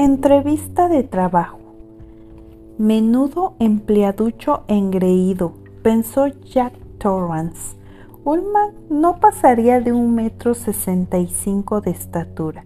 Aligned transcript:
Entrevista 0.00 0.88
de 0.88 1.02
trabajo. 1.02 1.58
Menudo 2.78 3.56
empleaducho 3.58 4.62
engreído, 4.68 5.54
pensó 5.82 6.28
Jack 6.28 6.72
Torrance. 6.98 7.76
Ullman 8.24 8.74
no 8.90 9.18
pasaría 9.18 9.80
de 9.80 9.92
un 9.92 10.14
metro 10.14 10.54
sesenta 10.54 11.18
y 11.18 11.26
cinco 11.26 11.80
de 11.80 11.90
estatura, 11.90 12.64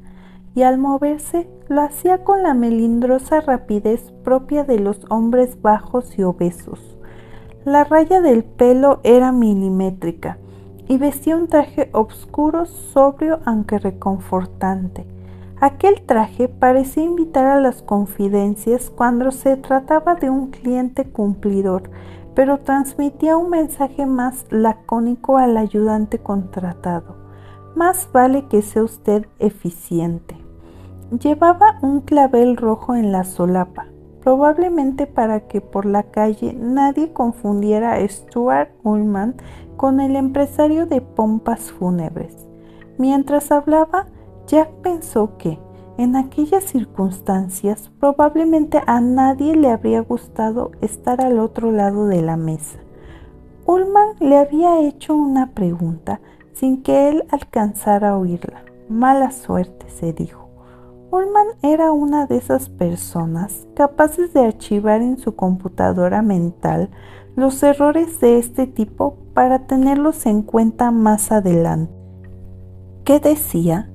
y 0.54 0.60
al 0.60 0.76
moverse 0.76 1.48
lo 1.68 1.80
hacía 1.80 2.22
con 2.22 2.42
la 2.42 2.52
melindrosa 2.52 3.40
rapidez 3.40 4.12
propia 4.22 4.64
de 4.64 4.78
los 4.78 5.00
hombres 5.08 5.62
bajos 5.62 6.18
y 6.18 6.24
obesos. 6.24 6.98
La 7.64 7.84
raya 7.84 8.20
del 8.20 8.44
pelo 8.44 9.00
era 9.04 9.32
milimétrica, 9.32 10.36
y 10.86 10.98
vestía 10.98 11.38
un 11.38 11.48
traje 11.48 11.88
oscuro, 11.94 12.66
sobrio 12.66 13.40
aunque 13.46 13.78
reconfortante. 13.78 15.06
Aquel 15.62 16.02
traje 16.02 16.48
parecía 16.48 17.04
invitar 17.04 17.46
a 17.46 17.60
las 17.60 17.82
confidencias 17.82 18.90
cuando 18.90 19.30
se 19.30 19.56
trataba 19.56 20.16
de 20.16 20.28
un 20.28 20.50
cliente 20.50 21.04
cumplidor, 21.04 21.88
pero 22.34 22.58
transmitía 22.58 23.36
un 23.36 23.50
mensaje 23.50 24.04
más 24.04 24.44
lacónico 24.50 25.38
al 25.38 25.56
ayudante 25.56 26.18
contratado. 26.18 27.14
Más 27.76 28.08
vale 28.12 28.48
que 28.48 28.60
sea 28.60 28.82
usted 28.82 29.28
eficiente. 29.38 30.36
Llevaba 31.12 31.78
un 31.80 32.00
clavel 32.00 32.56
rojo 32.56 32.96
en 32.96 33.12
la 33.12 33.22
solapa, 33.22 33.86
probablemente 34.20 35.06
para 35.06 35.46
que 35.46 35.60
por 35.60 35.86
la 35.86 36.02
calle 36.02 36.54
nadie 36.54 37.12
confundiera 37.12 37.92
a 37.92 38.08
Stuart 38.08 38.70
Ullman 38.82 39.36
con 39.76 40.00
el 40.00 40.16
empresario 40.16 40.86
de 40.86 41.00
pompas 41.02 41.70
fúnebres. 41.70 42.48
Mientras 42.98 43.52
hablaba, 43.52 44.06
Jack 44.52 44.68
pensó 44.82 45.38
que, 45.38 45.58
en 45.96 46.14
aquellas 46.14 46.64
circunstancias, 46.64 47.90
probablemente 47.98 48.82
a 48.86 49.00
nadie 49.00 49.56
le 49.56 49.70
habría 49.70 50.00
gustado 50.02 50.72
estar 50.82 51.22
al 51.22 51.38
otro 51.38 51.72
lado 51.72 52.06
de 52.06 52.20
la 52.20 52.36
mesa. 52.36 52.78
Ullman 53.64 54.08
le 54.20 54.36
había 54.36 54.78
hecho 54.80 55.14
una 55.14 55.54
pregunta 55.54 56.20
sin 56.52 56.82
que 56.82 57.08
él 57.08 57.24
alcanzara 57.30 58.10
a 58.10 58.18
oírla. 58.18 58.62
Mala 58.90 59.30
suerte, 59.30 59.88
se 59.88 60.12
dijo. 60.12 60.50
Ullman 61.10 61.46
era 61.62 61.90
una 61.92 62.26
de 62.26 62.36
esas 62.36 62.68
personas 62.68 63.66
capaces 63.74 64.34
de 64.34 64.44
archivar 64.44 65.00
en 65.00 65.16
su 65.16 65.34
computadora 65.34 66.20
mental 66.20 66.90
los 67.36 67.62
errores 67.62 68.20
de 68.20 68.36
este 68.36 68.66
tipo 68.66 69.16
para 69.32 69.66
tenerlos 69.66 70.26
en 70.26 70.42
cuenta 70.42 70.90
más 70.90 71.32
adelante. 71.32 71.94
¿Qué 73.04 73.18
decía? 73.18 73.88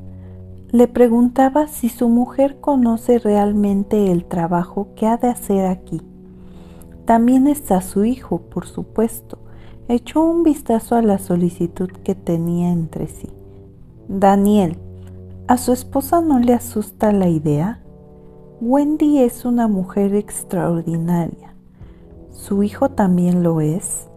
Le 0.72 0.90
preguntaba 0.90 1.68
si 1.68 1.88
su 1.88 2.10
mujer 2.10 2.60
conoce 2.60 3.20
realmente 3.20 4.12
el 4.12 4.26
trabajo 4.26 4.90
que 4.96 5.08
ha 5.08 5.16
de 5.16 5.30
hacer 5.30 5.66
aquí. 5.66 6.02
También 7.06 7.48
está 7.48 7.80
su 7.80 8.04
hijo, 8.04 8.40
por 8.42 8.66
supuesto. 8.66 9.38
Echó 9.88 10.22
un 10.26 10.44
vistazo 10.44 10.96
a 10.96 11.02
la 11.02 11.20
solicitud 11.20 11.90
que 12.04 12.16
tenía 12.16 12.74
entre 12.74 13.08
sí. 13.08 13.30
Daniel, 14.10 14.78
¿a 15.48 15.56
su 15.56 15.72
esposa 15.72 16.20
no 16.20 16.40
le 16.40 16.54
asusta 16.54 17.14
la 17.14 17.30
idea? 17.30 17.80
Wendy 18.60 19.20
es 19.20 19.46
una 19.46 19.70
mujer 19.70 20.16
extraordinaria. 20.16 21.56
¿Su 22.32 22.64
hijo 22.64 22.90
también 22.90 23.42
lo 23.42 23.62
es? 23.62 24.10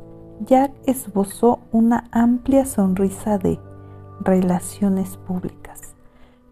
Jack 0.46 0.72
esbozó 0.86 1.60
una 1.70 2.08
amplia 2.10 2.66
sonrisa 2.66 3.38
de 3.38 3.60
relaciones 4.24 5.16
públicas. 5.16 5.59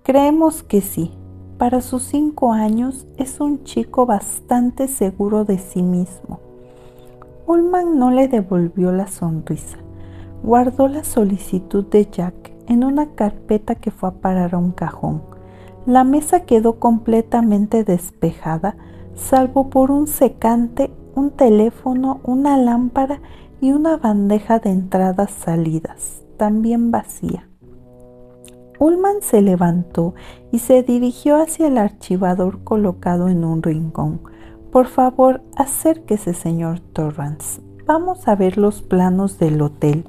Creemos 0.08 0.62
que 0.62 0.80
sí. 0.80 1.10
Para 1.58 1.82
sus 1.82 2.02
cinco 2.02 2.54
años 2.54 3.06
es 3.18 3.40
un 3.40 3.64
chico 3.64 4.06
bastante 4.06 4.88
seguro 4.88 5.44
de 5.44 5.58
sí 5.58 5.82
mismo. 5.82 6.40
Ullman 7.46 7.98
no 7.98 8.10
le 8.10 8.26
devolvió 8.26 8.90
la 8.90 9.06
sonrisa. 9.06 9.76
Guardó 10.42 10.88
la 10.88 11.04
solicitud 11.04 11.84
de 11.84 12.08
Jack 12.10 12.54
en 12.68 12.84
una 12.84 13.10
carpeta 13.16 13.74
que 13.74 13.90
fue 13.90 14.08
a 14.08 14.12
parar 14.12 14.54
a 14.54 14.58
un 14.58 14.70
cajón. 14.70 15.20
La 15.84 16.04
mesa 16.04 16.46
quedó 16.46 16.78
completamente 16.78 17.84
despejada, 17.84 18.76
salvo 19.14 19.68
por 19.68 19.90
un 19.90 20.06
secante, 20.06 20.90
un 21.16 21.32
teléfono, 21.32 22.20
una 22.24 22.56
lámpara 22.56 23.20
y 23.60 23.72
una 23.72 23.98
bandeja 23.98 24.58
de 24.58 24.70
entradas 24.70 25.32
salidas, 25.32 26.22
también 26.38 26.90
vacía. 26.90 27.47
Ullman 28.80 29.22
se 29.22 29.42
levantó 29.42 30.14
y 30.52 30.60
se 30.60 30.82
dirigió 30.82 31.36
hacia 31.36 31.66
el 31.66 31.78
archivador 31.78 32.62
colocado 32.62 33.28
en 33.28 33.44
un 33.44 33.62
rincón. 33.62 34.20
Por 34.70 34.86
favor, 34.86 35.42
acérquese, 35.56 36.34
señor 36.34 36.80
Torrance. 36.80 37.60
Vamos 37.86 38.28
a 38.28 38.36
ver 38.36 38.58
los 38.58 38.82
planos 38.82 39.38
del 39.38 39.60
hotel. 39.62 40.04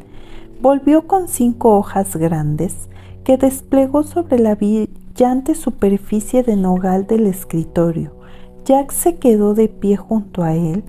Volvió 0.61 1.07
con 1.07 1.27
cinco 1.27 1.77
hojas 1.77 2.15
grandes 2.15 2.89
que 3.23 3.37
desplegó 3.37 4.03
sobre 4.03 4.37
la 4.37 4.55
brillante 4.55 5.55
superficie 5.55 6.43
de 6.43 6.55
nogal 6.55 7.07
del 7.07 7.25
escritorio. 7.25 8.13
Jack 8.65 8.91
se 8.91 9.15
quedó 9.15 9.55
de 9.55 9.67
pie 9.69 9.95
junto 9.95 10.43
a 10.43 10.53
él 10.53 10.83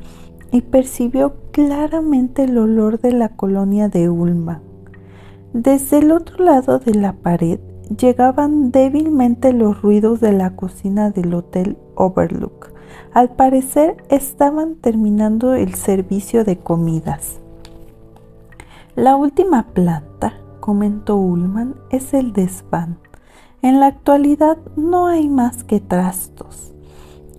y 0.52 0.62
percibió 0.62 1.34
claramente 1.52 2.44
el 2.44 2.58
olor 2.58 3.00
de 3.00 3.12
la 3.12 3.30
colonia 3.30 3.88
de 3.88 4.10
Ullman. 4.10 4.60
Desde 5.52 5.98
el 5.98 6.12
otro 6.12 6.44
lado 6.44 6.78
de 6.78 6.94
la 6.94 7.12
pared 7.12 7.60
llegaban 7.96 8.70
débilmente 8.70 9.52
los 9.52 9.82
ruidos 9.82 10.20
de 10.20 10.32
la 10.32 10.56
cocina 10.56 11.10
del 11.10 11.34
Hotel 11.34 11.76
Overlook. 11.96 12.72
Al 13.12 13.30
parecer 13.30 13.96
estaban 14.08 14.76
terminando 14.76 15.54
el 15.54 15.74
servicio 15.74 16.44
de 16.44 16.58
comidas. 16.58 17.40
La 18.94 19.16
última 19.16 19.68
planta, 19.68 20.34
comentó 20.60 21.16
Ullman, 21.16 21.74
es 21.90 22.14
el 22.14 22.32
desván. 22.32 22.98
En 23.62 23.80
la 23.80 23.86
actualidad 23.86 24.58
no 24.76 25.06
hay 25.06 25.28
más 25.28 25.64
que 25.64 25.80
trastos. 25.80 26.74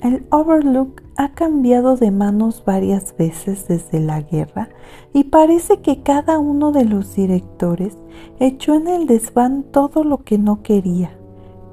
El 0.02 0.26
Overlook 0.32 1.04
ha 1.16 1.30
cambiado 1.34 1.96
de 1.96 2.10
manos 2.10 2.64
varias 2.66 3.16
veces 3.16 3.68
desde 3.68 4.00
la 4.00 4.22
guerra 4.22 4.70
y 5.14 5.26
parece 5.26 5.82
que 5.82 6.02
cada 6.02 6.40
uno 6.40 6.72
de 6.72 6.86
los 6.86 7.14
directores 7.14 8.00
echó 8.40 8.74
en 8.74 8.88
el 8.88 9.06
desván 9.06 9.62
todo 9.62 10.04
lo 10.04 10.24
que 10.24 10.40
no 10.40 10.64
quería. 10.64 11.12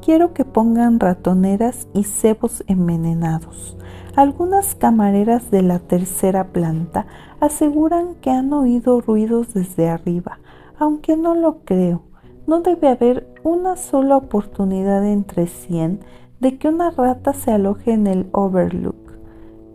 Quiero 0.05 0.35
que 0.35 0.45
pongan 0.45 1.01
ratoneras 1.01 1.89
y 1.95 2.05
cebos 2.05 2.65
envenenados. 2.67 3.79
Algunas 4.15 4.75
camareras 4.75 5.51
de 5.51 5.63
la 5.63 5.79
tercera 5.79 6.49
planta 6.49 7.07
aseguran 7.41 8.15
que 8.17 8.31
han 8.31 8.53
oído 8.53 9.01
ruidos 9.01 9.55
desde 9.55 9.89
arriba, 9.89 10.39
aunque 10.79 11.17
no 11.17 11.35
lo 11.35 11.61
creo. 11.65 12.03
No 12.47 12.61
debe 12.61 12.89
haber 12.89 13.27
una 13.43 13.77
sola 13.77 14.19
oportunidad 14.19 15.07
entre 15.07 15.47
cien 15.47 16.01
de 16.41 16.59
que 16.59 16.69
una 16.69 16.91
rata 16.91 17.33
se 17.33 17.53
aloje 17.53 17.93
en 17.93 18.07
el 18.07 18.29
Overlook. 18.33 19.19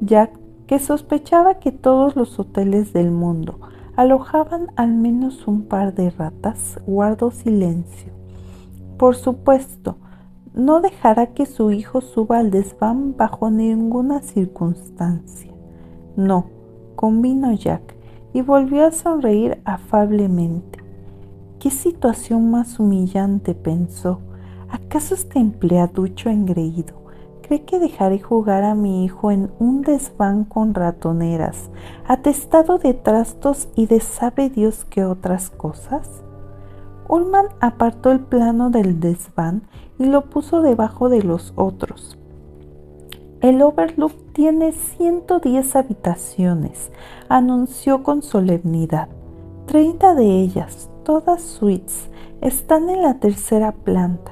Jack, 0.01 0.39
que 0.67 0.79
sospechaba 0.79 1.59
que 1.59 1.71
todos 1.71 2.15
los 2.15 2.39
hoteles 2.39 2.93
del 2.93 3.11
mundo 3.11 3.59
alojaban 3.95 4.67
al 4.75 4.93
menos 4.93 5.47
un 5.47 5.63
par 5.63 5.93
de 5.93 6.09
ratas, 6.09 6.79
guardó 6.85 7.31
silencio. 7.31 8.11
Por 8.97 9.15
supuesto, 9.15 9.97
no 10.53 10.81
dejará 10.81 11.27
que 11.27 11.45
su 11.45 11.71
hijo 11.71 12.01
suba 12.01 12.39
al 12.39 12.51
desván 12.51 13.15
bajo 13.17 13.49
ninguna 13.49 14.21
circunstancia. 14.21 15.51
No, 16.15 16.45
convino 16.95 17.51
Jack 17.53 17.95
y 18.33 18.41
volvió 18.41 18.85
a 18.85 18.91
sonreír 18.91 19.61
afablemente. 19.65 20.79
¿Qué 21.59 21.69
situación 21.69 22.51
más 22.51 22.79
humillante? 22.79 23.55
pensó. 23.55 24.19
¿Acaso 24.73 25.13
este 25.13 25.37
empleaducho 25.37 26.29
engreído 26.29 27.03
¿Cree 27.43 27.63
que 27.63 27.77
dejaré 27.77 28.19
jugar 28.19 28.63
a 28.63 28.73
mi 28.73 29.05
hijo 29.05 29.29
en 29.29 29.51
un 29.59 29.83
desván 29.83 30.45
con 30.45 30.73
ratoneras, 30.73 31.69
atestado 32.07 32.79
de 32.79 32.95
trastos 32.95 33.67
y 33.75 33.85
de 33.85 33.99
sabe 33.99 34.49
Dios 34.49 34.85
qué 34.85 35.05
otras 35.05 35.51
cosas? 35.51 36.23
Ullman 37.07 37.45
apartó 37.59 38.11
el 38.11 38.21
plano 38.21 38.71
del 38.71 38.99
desván 38.99 39.67
y 39.99 40.05
lo 40.05 40.29
puso 40.31 40.61
debajo 40.63 41.09
de 41.09 41.21
los 41.21 41.53
otros. 41.55 42.17
El 43.41 43.61
Overlook 43.61 44.33
tiene 44.33 44.71
110 44.71 45.75
habitaciones, 45.75 46.91
anunció 47.29 48.01
con 48.01 48.23
solemnidad. 48.23 49.09
Treinta 49.67 50.15
de 50.15 50.39
ellas, 50.39 50.89
todas 51.03 51.43
suites, 51.43 52.09
están 52.41 52.89
en 52.89 53.03
la 53.03 53.19
tercera 53.19 53.73
planta 53.73 54.31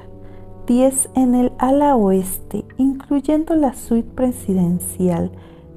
10 0.66 1.10
en 1.14 1.34
el 1.34 1.52
ala 1.58 1.96
oeste, 1.96 2.64
incluyendo 2.76 3.56
la 3.56 3.74
suite 3.74 4.08
presidencial, 4.14 5.32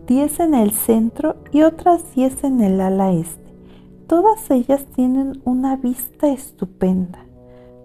10 0.07 0.39
en 0.41 0.53
el 0.53 0.71
centro 0.71 1.37
y 1.51 1.63
otras 1.63 2.13
10 2.15 2.43
en 2.43 2.61
el 2.61 2.79
ala 2.79 3.11
este. 3.11 3.53
Todas 4.07 4.51
ellas 4.51 4.85
tienen 4.95 5.41
una 5.45 5.75
vista 5.75 6.27
estupenda. 6.27 7.25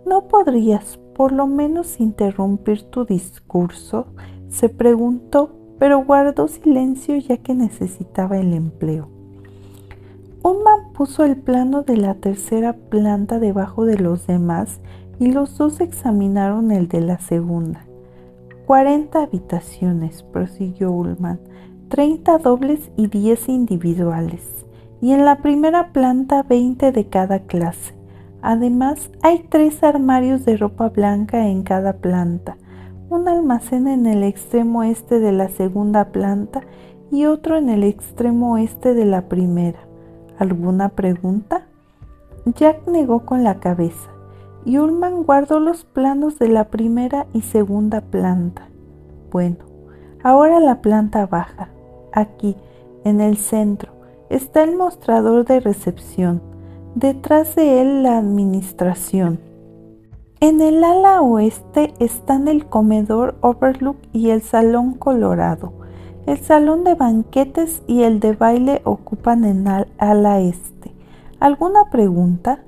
¿No 0.05 0.29
podrías 0.29 0.99
por 1.15 1.33
lo 1.33 1.47
menos 1.47 2.01
interrumpir 2.01 2.83
tu 2.83 3.05
discurso? 3.05 4.07
se 4.51 4.69
preguntó, 4.69 5.51
pero 5.79 6.05
guardó 6.05 6.49
silencio 6.49 7.17
ya 7.17 7.39
que 7.39 7.55
necesitaba 7.55 8.39
el 8.39 8.53
empleo. 8.53 9.09
Unman 10.43 10.93
puso 10.93 11.25
el 11.25 11.37
plano 11.37 11.83
de 11.83 11.97
la 11.97 12.15
tercera 12.15 12.75
planta 12.75 13.39
debajo 13.39 13.85
de 13.85 13.99
los 13.99 14.27
demás 14.27 14.81
y 15.21 15.31
los 15.31 15.57
dos 15.59 15.81
examinaron 15.81 16.73
el 16.73 16.89
de 16.89 17.03
la 17.03 17.19
segunda. 17.19 17.85
Cuarenta 18.67 19.23
habitaciones, 19.23 20.23
prosiguió 20.23 20.91
Ullman, 20.91 21.39
treinta 21.89 22.39
dobles 22.39 22.91
y 22.97 23.07
diez 23.07 23.49
individuales, 23.49 24.65
y 25.03 25.13
en 25.13 25.27
la 25.27 25.37
primera 25.43 25.93
planta 25.93 26.43
veinte 26.43 26.91
de 26.91 27.07
cada 27.09 27.41
clase. 27.41 27.95
Además, 28.41 29.11
hay 29.23 29.45
tres 29.49 29.83
armarios 29.83 30.47
de 30.47 30.57
ropa 30.57 30.89
blanca 30.89 31.49
en 31.49 31.65
cada 31.65 31.99
planta, 31.99 32.57
un 33.11 33.29
almacén 33.29 33.89
en 33.89 34.07
el 34.07 34.23
extremo 34.23 34.85
este 34.85 35.21
de 35.21 35.33
la 35.33 35.49
segunda 35.49 36.07
planta 36.13 36.63
y 37.11 37.27
otro 37.27 37.59
en 37.59 37.69
el 37.69 37.85
extremo 37.85 38.55
oeste 38.55 38.95
de 38.95 39.05
la 39.05 39.29
primera. 39.29 39.81
¿Alguna 40.39 40.89
pregunta? 40.89 41.67
Jack 42.47 42.87
negó 42.89 43.27
con 43.27 43.45
la 43.45 43.61
cabeza 43.61 44.09
y 44.65 44.79
Ullman 44.79 45.23
guardó 45.23 45.61
los 45.61 45.85
planos 45.85 46.39
de 46.39 46.49
la 46.49 46.65
primera 46.65 47.27
y 47.33 47.43
segunda 47.43 48.01
planta. 48.01 48.69
Bueno, 49.31 49.59
ahora 50.23 50.61
la 50.61 50.83
planta 50.83 51.27
baja. 51.27 51.71
Aquí, 52.13 52.57
en 53.05 53.21
el 53.21 53.37
centro, 53.37 53.93
está 54.29 54.63
el 54.63 54.77
mostrador 54.77 55.45
de 55.45 55.61
recepción. 55.61 56.43
Detrás 56.95 57.55
de 57.55 57.81
él 57.81 58.03
la 58.03 58.19
administración. 58.19 59.41
En 60.41 60.61
el 60.61 60.83
ala 60.83 61.21
oeste 61.21 61.93
están 61.99 62.49
el 62.49 62.67
comedor 62.67 63.37
Overlook 63.43 63.99
y 64.13 64.31
el 64.31 64.43
salón 64.43 64.95
colorado. 64.95 65.75
El 66.27 66.39
salón 66.39 66.85
de 66.85 66.95
banquetes 66.95 67.83
y 67.87 68.03
el 68.03 68.21
de 68.21 68.33
baile 68.33 68.83
ocupan 68.85 69.45
el 69.45 69.67
ala 69.99 70.41
este. 70.41 70.95
¿Alguna 71.41 71.91
pregunta? 71.91 72.65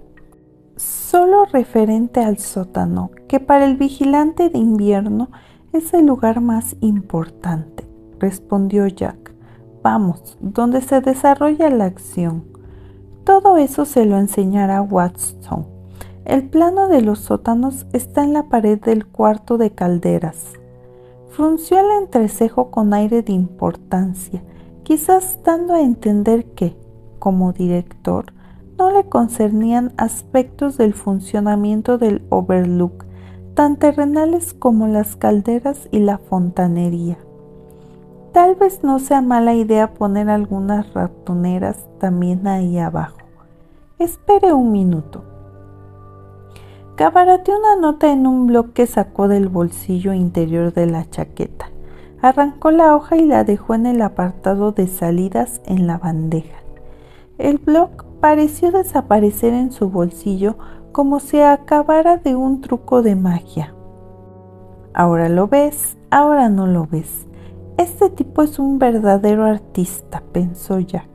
Solo 0.82 1.44
referente 1.44 2.20
al 2.20 2.38
sótano, 2.38 3.10
que 3.28 3.40
para 3.40 3.66
el 3.66 3.76
vigilante 3.76 4.48
de 4.48 4.58
invierno 4.58 5.30
es 5.72 5.94
el 5.94 6.06
lugar 6.06 6.40
más 6.40 6.76
importante, 6.80 7.86
respondió 8.18 8.86
Jack. 8.86 9.34
Vamos, 9.82 10.36
donde 10.40 10.80
se 10.80 11.00
desarrolla 11.00 11.70
la 11.70 11.84
acción. 11.84 12.44
Todo 13.24 13.56
eso 13.56 13.84
se 13.84 14.04
lo 14.06 14.18
enseñará 14.18 14.82
Watson 14.82 15.72
el 16.24 16.48
plano 16.48 16.86
de 16.86 17.02
los 17.02 17.18
sótanos 17.18 17.84
está 17.92 18.22
en 18.22 18.32
la 18.32 18.48
pared 18.48 18.80
del 18.80 19.06
cuarto 19.06 19.58
de 19.58 19.72
calderas. 19.72 20.52
Frunció 21.30 21.80
el 21.80 21.90
entrecejo 22.00 22.70
con 22.70 22.94
aire 22.94 23.22
de 23.22 23.32
importancia, 23.32 24.40
quizás 24.84 25.40
dando 25.42 25.74
a 25.74 25.80
entender 25.80 26.44
que, 26.52 26.76
como 27.18 27.52
director, 27.52 28.26
no 28.82 28.90
le 28.90 29.04
concernían 29.04 29.92
aspectos 29.96 30.76
del 30.76 30.92
funcionamiento 30.92 31.98
del 31.98 32.20
Overlook, 32.30 33.04
tan 33.54 33.76
terrenales 33.76 34.54
como 34.54 34.88
las 34.88 35.14
calderas 35.14 35.88
y 35.92 36.00
la 36.00 36.18
fontanería. 36.18 37.16
Tal 38.32 38.56
vez 38.56 38.82
no 38.82 38.98
sea 38.98 39.20
mala 39.20 39.54
idea 39.54 39.94
poner 39.94 40.28
algunas 40.28 40.92
ratoneras 40.94 41.86
también 42.00 42.48
ahí 42.48 42.76
abajo. 42.76 43.18
Espere 44.00 44.52
un 44.52 44.72
minuto. 44.72 45.22
Cabarateó 46.96 47.56
una 47.56 47.76
nota 47.76 48.10
en 48.10 48.26
un 48.26 48.48
bloc 48.48 48.72
que 48.72 48.88
sacó 48.88 49.28
del 49.28 49.48
bolsillo 49.48 50.12
interior 50.12 50.72
de 50.72 50.86
la 50.86 51.08
chaqueta. 51.08 51.66
Arrancó 52.20 52.72
la 52.72 52.96
hoja 52.96 53.16
y 53.16 53.26
la 53.26 53.44
dejó 53.44 53.74
en 53.74 53.86
el 53.86 54.02
apartado 54.02 54.72
de 54.72 54.88
salidas 54.88 55.60
en 55.66 55.86
la 55.86 55.98
bandeja. 55.98 56.56
El 57.38 57.58
bloc 57.58 58.06
pareció 58.22 58.70
desaparecer 58.70 59.52
en 59.52 59.72
su 59.72 59.90
bolsillo 59.90 60.56
como 60.92 61.18
si 61.18 61.40
acabara 61.40 62.18
de 62.18 62.36
un 62.36 62.60
truco 62.60 63.02
de 63.02 63.16
magia. 63.16 63.74
Ahora 64.94 65.28
lo 65.28 65.48
ves, 65.48 65.98
ahora 66.08 66.48
no 66.48 66.68
lo 66.68 66.86
ves. 66.86 67.26
Este 67.78 68.10
tipo 68.10 68.44
es 68.44 68.60
un 68.60 68.78
verdadero 68.78 69.44
artista, 69.44 70.22
pensó 70.30 70.78
Jack. 70.78 71.08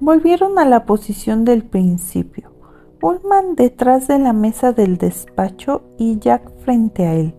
Volvieron 0.00 0.58
a 0.58 0.64
la 0.64 0.86
posición 0.86 1.44
del 1.44 1.62
principio. 1.62 2.50
Ullman 3.00 3.54
detrás 3.54 4.08
de 4.08 4.18
la 4.18 4.32
mesa 4.32 4.72
del 4.72 4.98
despacho 4.98 5.82
y 5.98 6.18
Jack 6.18 6.50
frente 6.64 7.06
a 7.06 7.14
él, 7.14 7.36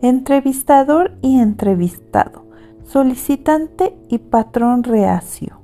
entrevistador 0.00 1.18
y 1.20 1.38
entrevistado, 1.38 2.46
solicitante 2.82 3.94
y 4.08 4.16
patrón 4.16 4.84
reacio. 4.84 5.60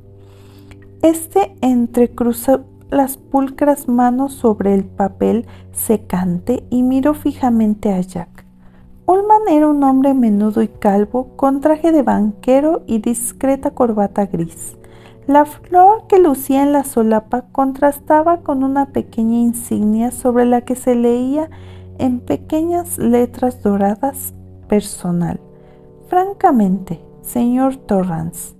Este 1.00 1.54
entrecruzó 1.62 2.64
las 2.90 3.16
pulcras 3.16 3.88
manos 3.88 4.34
sobre 4.34 4.74
el 4.74 4.84
papel 4.84 5.46
secante 5.72 6.64
y 6.70 6.82
miró 6.82 7.14
fijamente 7.14 7.92
a 7.92 8.00
Jack. 8.00 8.44
Ullman 9.06 9.48
era 9.50 9.68
un 9.68 9.82
hombre 9.84 10.14
menudo 10.14 10.62
y 10.62 10.68
calvo, 10.68 11.36
con 11.36 11.60
traje 11.60 11.92
de 11.92 12.02
banquero 12.02 12.82
y 12.86 13.00
discreta 13.00 13.72
corbata 13.72 14.24
gris. 14.26 14.78
La 15.26 15.44
flor 15.44 16.06
que 16.06 16.18
lucía 16.18 16.62
en 16.62 16.72
la 16.72 16.84
solapa 16.84 17.42
contrastaba 17.52 18.40
con 18.40 18.64
una 18.64 18.86
pequeña 18.86 19.38
insignia 19.38 20.10
sobre 20.10 20.46
la 20.46 20.62
que 20.62 20.74
se 20.74 20.94
leía 20.94 21.50
en 21.98 22.20
pequeñas 22.20 22.98
letras 22.98 23.62
doradas 23.62 24.32
personal. 24.68 25.38
Francamente, 26.08 27.00
señor 27.20 27.76
Torrance, 27.76 28.54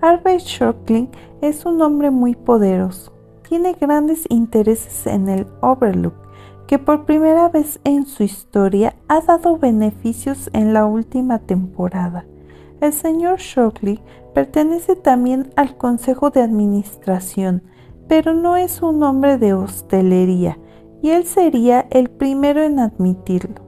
Harvey 0.00 0.38
Shockley 0.38 1.08
es 1.40 1.64
un 1.64 1.80
hombre 1.80 2.10
muy 2.10 2.34
poderoso. 2.34 3.15
Tiene 3.48 3.74
grandes 3.74 4.26
intereses 4.28 5.06
en 5.06 5.28
el 5.28 5.46
Overlook, 5.60 6.14
que 6.66 6.78
por 6.78 7.04
primera 7.04 7.48
vez 7.48 7.80
en 7.84 8.06
su 8.06 8.22
historia 8.22 8.96
ha 9.08 9.20
dado 9.20 9.58
beneficios 9.58 10.50
en 10.52 10.72
la 10.72 10.86
última 10.86 11.38
temporada. 11.38 12.24
El 12.80 12.92
señor 12.92 13.38
Shockley 13.38 14.00
Pertenece 14.36 14.96
también 14.96 15.50
al 15.56 15.78
Consejo 15.78 16.28
de 16.28 16.42
Administración, 16.42 17.62
pero 18.06 18.34
no 18.34 18.58
es 18.58 18.82
un 18.82 19.02
hombre 19.02 19.38
de 19.38 19.54
hostelería, 19.54 20.58
y 21.00 21.08
él 21.08 21.24
sería 21.24 21.86
el 21.88 22.10
primero 22.10 22.62
en 22.62 22.78
admitirlo. 22.78 23.62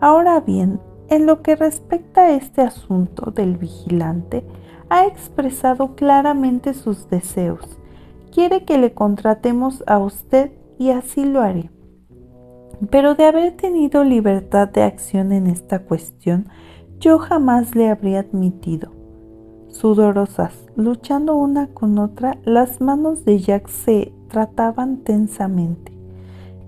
Ahora 0.00 0.40
bien, 0.40 0.80
en 1.08 1.24
lo 1.24 1.40
que 1.42 1.54
respecta 1.54 2.22
a 2.22 2.30
este 2.32 2.62
asunto 2.62 3.30
del 3.30 3.58
vigilante, 3.58 4.44
ha 4.88 5.06
expresado 5.06 5.94
claramente 5.94 6.74
sus 6.74 7.08
deseos. 7.08 7.78
Quiere 8.38 8.64
que 8.64 8.78
le 8.78 8.94
contratemos 8.94 9.82
a 9.88 9.98
usted 9.98 10.52
y 10.78 10.90
así 10.90 11.24
lo 11.24 11.40
haré. 11.40 11.72
Pero 12.88 13.16
de 13.16 13.24
haber 13.24 13.56
tenido 13.56 14.04
libertad 14.04 14.68
de 14.68 14.84
acción 14.84 15.32
en 15.32 15.48
esta 15.48 15.80
cuestión, 15.80 16.48
yo 17.00 17.18
jamás 17.18 17.74
le 17.74 17.88
habría 17.88 18.20
admitido 18.20 18.92
sudorosas, 19.70 20.54
luchando 20.76 21.34
una 21.34 21.74
con 21.74 21.98
otra, 21.98 22.38
las 22.44 22.80
manos 22.80 23.24
de 23.24 23.40
Jack 23.40 23.66
se 23.66 24.12
trataban 24.28 24.98
tensamente. 24.98 25.92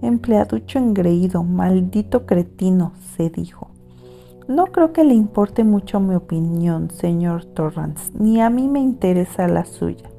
Empleaducho 0.02 0.80
engreído, 0.80 1.44
maldito 1.44 2.26
cretino, 2.26 2.94
se 3.16 3.30
dijo. 3.30 3.68
No 4.48 4.66
creo 4.66 4.92
que 4.92 5.04
le 5.04 5.14
importe 5.14 5.62
mucho 5.62 6.00
mi 6.00 6.16
opinión, 6.16 6.90
señor 6.90 7.44
Torrance, 7.44 8.10
ni 8.18 8.40
a 8.40 8.50
mí 8.50 8.66
me 8.66 8.80
interesa 8.80 9.46
la 9.46 9.64
suya. 9.64 10.09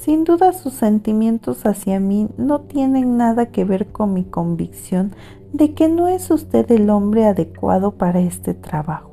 Sin 0.00 0.24
duda 0.24 0.54
sus 0.54 0.72
sentimientos 0.72 1.66
hacia 1.66 2.00
mí 2.00 2.26
no 2.38 2.62
tienen 2.62 3.18
nada 3.18 3.50
que 3.50 3.66
ver 3.66 3.88
con 3.88 4.14
mi 4.14 4.24
convicción 4.24 5.12
de 5.52 5.74
que 5.74 5.90
no 5.90 6.08
es 6.08 6.30
usted 6.30 6.70
el 6.72 6.88
hombre 6.88 7.26
adecuado 7.26 7.92
para 7.98 8.20
este 8.20 8.54
trabajo. 8.54 9.10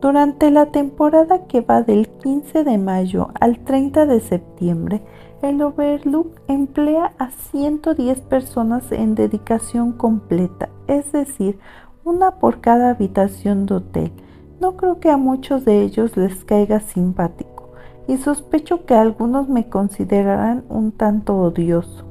Durante 0.00 0.50
la 0.50 0.72
temporada 0.72 1.46
que 1.46 1.60
va 1.60 1.82
del 1.82 2.08
15 2.08 2.64
de 2.64 2.78
mayo 2.78 3.28
al 3.38 3.58
30 3.58 4.06
de 4.06 4.20
septiembre, 4.20 5.02
el 5.42 5.60
Overlook 5.60 6.40
emplea 6.48 7.12
a 7.18 7.30
110 7.30 8.22
personas 8.22 8.90
en 8.92 9.14
dedicación 9.14 9.92
completa, 9.92 10.70
es 10.86 11.12
decir, 11.12 11.58
una 12.04 12.38
por 12.38 12.62
cada 12.62 12.88
habitación 12.88 13.66
de 13.66 13.74
hotel. 13.74 14.12
No 14.62 14.78
creo 14.78 14.98
que 14.98 15.10
a 15.10 15.18
muchos 15.18 15.66
de 15.66 15.82
ellos 15.82 16.16
les 16.16 16.42
caiga 16.46 16.80
simpático 16.80 17.55
y 18.08 18.18
sospecho 18.18 18.84
que 18.86 18.94
algunos 18.94 19.48
me 19.48 19.68
considerarán 19.68 20.64
un 20.68 20.92
tanto 20.92 21.36
odioso. 21.36 22.04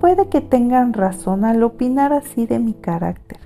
Puede 0.00 0.28
que 0.28 0.40
tengan 0.40 0.92
razón 0.92 1.44
al 1.44 1.62
opinar 1.62 2.12
así 2.12 2.46
de 2.46 2.58
mi 2.58 2.74
carácter. 2.74 3.38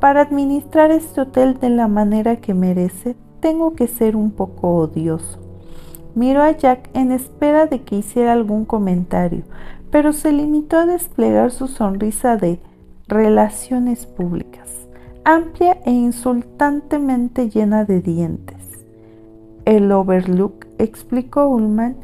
Para 0.00 0.22
administrar 0.22 0.90
este 0.90 1.22
hotel 1.22 1.58
de 1.58 1.70
la 1.70 1.88
manera 1.88 2.36
que 2.36 2.54
merece, 2.54 3.16
tengo 3.40 3.74
que 3.74 3.86
ser 3.86 4.16
un 4.16 4.30
poco 4.30 4.74
odioso. 4.76 5.38
Miró 6.14 6.42
a 6.42 6.52
Jack 6.52 6.90
en 6.94 7.10
espera 7.10 7.66
de 7.66 7.82
que 7.82 7.96
hiciera 7.96 8.32
algún 8.32 8.64
comentario, 8.64 9.42
pero 9.90 10.12
se 10.12 10.32
limitó 10.32 10.78
a 10.78 10.86
desplegar 10.86 11.50
su 11.50 11.66
sonrisa 11.66 12.36
de 12.36 12.60
relaciones 13.08 14.06
públicas, 14.06 14.68
amplia 15.24 15.78
e 15.84 15.90
insultantemente 15.90 17.50
llena 17.50 17.84
de 17.84 18.00
dientes. 18.00 18.84
El 19.64 19.90
Overlook, 19.92 20.63
explicó 20.78 21.48
Ullman, 21.48 21.96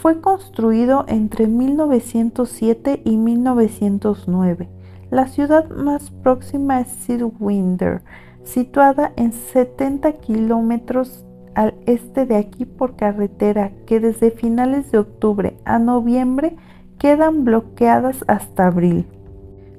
fue 0.00 0.20
construido 0.20 1.04
entre 1.08 1.46
1907 1.46 3.02
y 3.04 3.16
1909. 3.16 4.68
La 5.10 5.28
ciudad 5.28 5.70
más 5.70 6.10
próxima 6.10 6.80
es 6.80 6.88
Sirwinder, 6.88 8.02
situada 8.44 9.12
en 9.16 9.32
70 9.32 10.12
kilómetros 10.14 11.24
al 11.54 11.74
este 11.86 12.26
de 12.26 12.36
aquí 12.36 12.66
por 12.66 12.96
carretera 12.96 13.72
que 13.86 13.98
desde 13.98 14.30
finales 14.30 14.92
de 14.92 14.98
octubre 14.98 15.56
a 15.64 15.78
noviembre 15.78 16.56
quedan 16.98 17.44
bloqueadas 17.44 18.24
hasta 18.28 18.66
abril. 18.66 19.06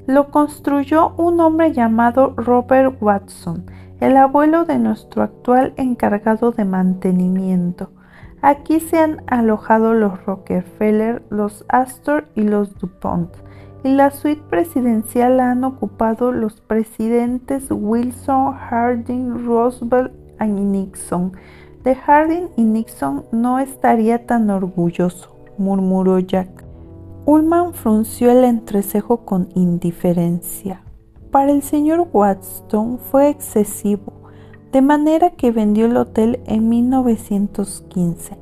Lo 0.08 0.32
construyó 0.32 1.14
un 1.18 1.40
hombre 1.40 1.74
llamado 1.74 2.34
Robert 2.36 2.98
Watson, 3.02 3.66
el 4.00 4.16
abuelo 4.18 4.66
de 4.66 4.78
nuestro 4.78 5.24
actual 5.24 5.74
encargado 5.78 6.52
de 6.52 6.66
mantenimiento. 6.66 7.90
Aquí 8.42 8.80
se 8.80 9.00
han 9.00 9.24
alojado 9.26 9.94
los 9.94 10.24
Rockefeller, 10.26 11.24
los 11.30 11.66
Astor 11.68 12.28
y 12.36 12.44
los 12.44 12.78
DuPont, 12.78 13.30
y 13.84 13.90
la 13.90 14.12
suite 14.12 14.44
presidencial 14.50 15.38
la 15.38 15.52
han 15.52 15.64
ocupado 15.64 16.32
los 16.32 16.62
presidentes 16.62 17.66
Wilson, 17.72 18.54
Harding, 18.54 19.46
Roosevelt 19.46 20.12
y 20.40 20.46
Nixon. 20.46 21.32
De 21.84 21.96
Harding 21.96 22.50
y 22.58 22.64
Nixon 22.64 23.26
no 23.32 23.60
estaría 23.60 24.26
tan 24.28 24.50
orgulloso, 24.50 25.36
murmuró 25.58 26.20
Jack. 26.20 26.50
Ullman 27.26 27.74
frunció 27.74 28.32
el 28.32 28.44
entrecejo 28.44 29.26
con 29.26 29.50
indiferencia. 29.56 30.82
Para 31.32 31.52
el 31.52 31.62
señor 31.62 32.08
Watson 32.14 33.00
fue 33.00 33.30
excesivo, 33.30 34.14
de 34.72 34.82
manera 34.82 35.32
que 35.32 35.52
vendió 35.52 35.88
el 35.88 35.98
hotel 35.98 36.40
en 36.46 36.70
1915. 36.70 38.38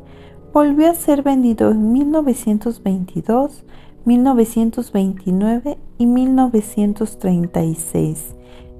Volvió 0.54 0.92
a 0.92 0.96
ser 0.96 1.24
vendido 1.24 1.72
en 1.72 1.92
1922, 1.92 3.66
1929 4.06 5.80
y 5.98 6.06
1936 6.06 8.36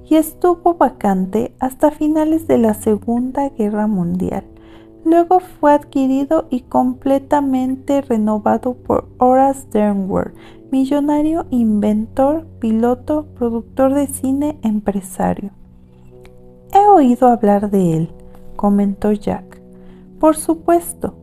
y 0.08 0.14
estuvo 0.14 0.74
vacante 0.74 1.52
hasta 1.58 1.90
finales 1.90 2.46
de 2.46 2.58
la 2.58 2.74
Segunda 2.74 3.48
Guerra 3.50 3.86
Mundial. 3.86 4.44
Luego 5.06 5.38
fue 5.38 5.72
adquirido 5.72 6.46
y 6.50 6.62
completamente 6.62 8.00
renovado 8.00 8.74
por 8.74 9.08
Horace 9.18 9.64
Dernworth, 9.70 10.34
millonario 10.72 11.46
inventor, 11.50 12.44
piloto, 12.58 13.26
productor 13.36 13.94
de 13.94 14.08
cine, 14.08 14.58
empresario. 14.64 15.52
He 16.72 16.84
oído 16.88 17.28
hablar 17.28 17.70
de 17.70 17.96
él, 17.96 18.10
comentó 18.56 19.12
Jack. 19.12 19.62
Por 20.18 20.34
supuesto, 20.34 21.14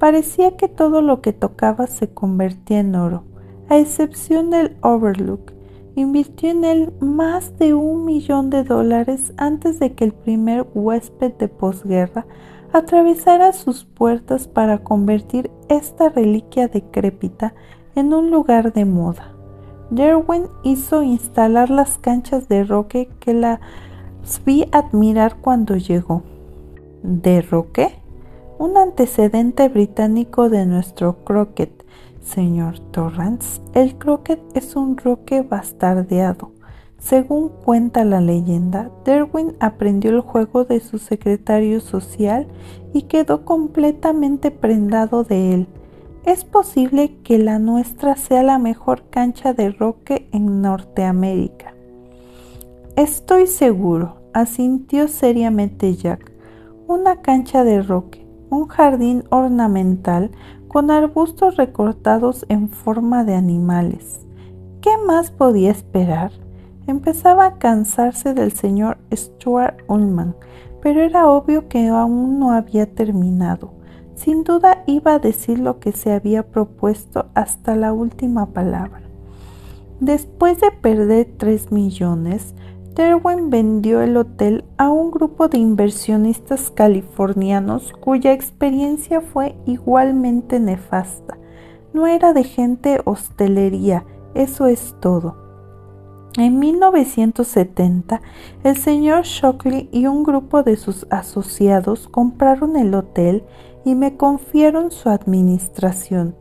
parecía 0.00 0.56
que 0.56 0.66
todo 0.66 1.00
lo 1.00 1.20
que 1.20 1.32
tocaba 1.32 1.86
se 1.86 2.08
convertía 2.08 2.80
en 2.80 2.96
oro, 2.96 3.22
a 3.68 3.78
excepción 3.78 4.50
del 4.50 4.76
Overlook. 4.82 5.52
Invirtió 5.94 6.50
en 6.50 6.64
él 6.64 6.92
más 6.98 7.56
de 7.56 7.74
un 7.74 8.04
millón 8.04 8.50
de 8.50 8.64
dólares 8.64 9.32
antes 9.36 9.78
de 9.78 9.92
que 9.94 10.04
el 10.04 10.12
primer 10.12 10.66
huésped 10.74 11.34
de 11.34 11.46
posguerra 11.46 12.26
atravesara 12.72 13.52
sus 13.52 13.84
puertas 13.84 14.48
para 14.48 14.78
convertir 14.78 15.50
esta 15.68 16.08
reliquia 16.08 16.68
decrépita 16.68 17.54
en 17.94 18.12
un 18.14 18.30
lugar 18.30 18.72
de 18.72 18.84
moda. 18.84 19.32
Derwin 19.90 20.48
hizo 20.62 21.02
instalar 21.02 21.70
las 21.70 21.98
canchas 21.98 22.48
de 22.48 22.64
roque 22.64 23.08
que 23.20 23.32
la 23.32 23.60
vi 24.44 24.68
admirar 24.72 25.36
cuando 25.36 25.76
llegó. 25.76 26.22
¿De 27.02 27.40
roque? 27.40 27.94
Un 28.58 28.76
antecedente 28.76 29.68
británico 29.68 30.50
de 30.50 30.66
nuestro 30.66 31.24
croquet, 31.24 31.84
señor 32.20 32.80
Torrance. 32.90 33.62
El 33.72 33.96
croquet 33.96 34.40
es 34.54 34.76
un 34.76 34.96
roque 34.96 35.42
bastardeado 35.42 36.57
según 36.98 37.48
cuenta 37.48 38.04
la 38.04 38.20
leyenda, 38.20 38.90
Derwin 39.04 39.54
aprendió 39.60 40.10
el 40.10 40.20
juego 40.20 40.64
de 40.64 40.80
su 40.80 40.98
secretario 40.98 41.80
social 41.80 42.48
y 42.92 43.02
quedó 43.02 43.44
completamente 43.44 44.50
prendado 44.50 45.22
de 45.22 45.54
él. 45.54 45.68
Es 46.24 46.44
posible 46.44 47.16
que 47.22 47.38
la 47.38 47.58
nuestra 47.58 48.16
sea 48.16 48.42
la 48.42 48.58
mejor 48.58 49.04
cancha 49.10 49.54
de 49.54 49.70
roque 49.70 50.28
en 50.32 50.60
Norteamérica. 50.60 51.72
Estoy 52.96 53.46
seguro, 53.46 54.16
asintió 54.34 55.06
seriamente 55.06 55.94
Jack. 55.94 56.32
Una 56.88 57.22
cancha 57.22 57.62
de 57.62 57.80
roque, 57.80 58.26
un 58.50 58.66
jardín 58.66 59.24
ornamental 59.30 60.32
con 60.66 60.90
arbustos 60.90 61.56
recortados 61.56 62.44
en 62.48 62.68
forma 62.68 63.24
de 63.24 63.34
animales. 63.34 64.26
¿Qué 64.80 64.90
más 65.06 65.30
podía 65.30 65.70
esperar? 65.70 66.32
Empezaba 66.88 67.44
a 67.44 67.58
cansarse 67.58 68.32
del 68.32 68.52
señor 68.52 68.96
Stuart 69.12 69.82
Ullman, 69.88 70.34
pero 70.80 71.02
era 71.02 71.28
obvio 71.28 71.68
que 71.68 71.88
aún 71.88 72.38
no 72.38 72.52
había 72.52 72.86
terminado. 72.86 73.72
Sin 74.14 74.42
duda 74.42 74.84
iba 74.86 75.12
a 75.12 75.18
decir 75.18 75.58
lo 75.58 75.80
que 75.80 75.92
se 75.92 76.12
había 76.12 76.48
propuesto 76.48 77.26
hasta 77.34 77.76
la 77.76 77.92
última 77.92 78.46
palabra. 78.54 79.02
Después 80.00 80.60
de 80.60 80.70
perder 80.70 81.28
tres 81.36 81.70
millones, 81.70 82.54
Derwin 82.94 83.50
vendió 83.50 84.00
el 84.00 84.16
hotel 84.16 84.64
a 84.78 84.88
un 84.88 85.10
grupo 85.10 85.48
de 85.48 85.58
inversionistas 85.58 86.70
californianos 86.70 87.92
cuya 88.00 88.32
experiencia 88.32 89.20
fue 89.20 89.56
igualmente 89.66 90.58
nefasta. 90.58 91.36
No 91.92 92.06
era 92.06 92.32
de 92.32 92.44
gente 92.44 93.02
hostelería, 93.04 94.06
eso 94.32 94.66
es 94.66 94.96
todo. 95.00 95.47
En 96.38 96.60
1970, 96.60 98.22
el 98.62 98.76
señor 98.76 99.24
Shockley 99.24 99.88
y 99.90 100.06
un 100.06 100.22
grupo 100.22 100.62
de 100.62 100.76
sus 100.76 101.04
asociados 101.10 102.06
compraron 102.06 102.76
el 102.76 102.94
hotel 102.94 103.42
y 103.84 103.96
me 103.96 104.16
confiaron 104.16 104.92
su 104.92 105.08
administración. 105.08 106.36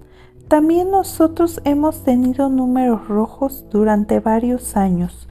También 0.48 0.92
nosotros 0.92 1.62
hemos 1.64 2.04
tenido 2.04 2.48
números 2.48 3.08
rojos 3.08 3.66
durante 3.72 4.20
varios 4.20 4.78
años, 4.78 5.28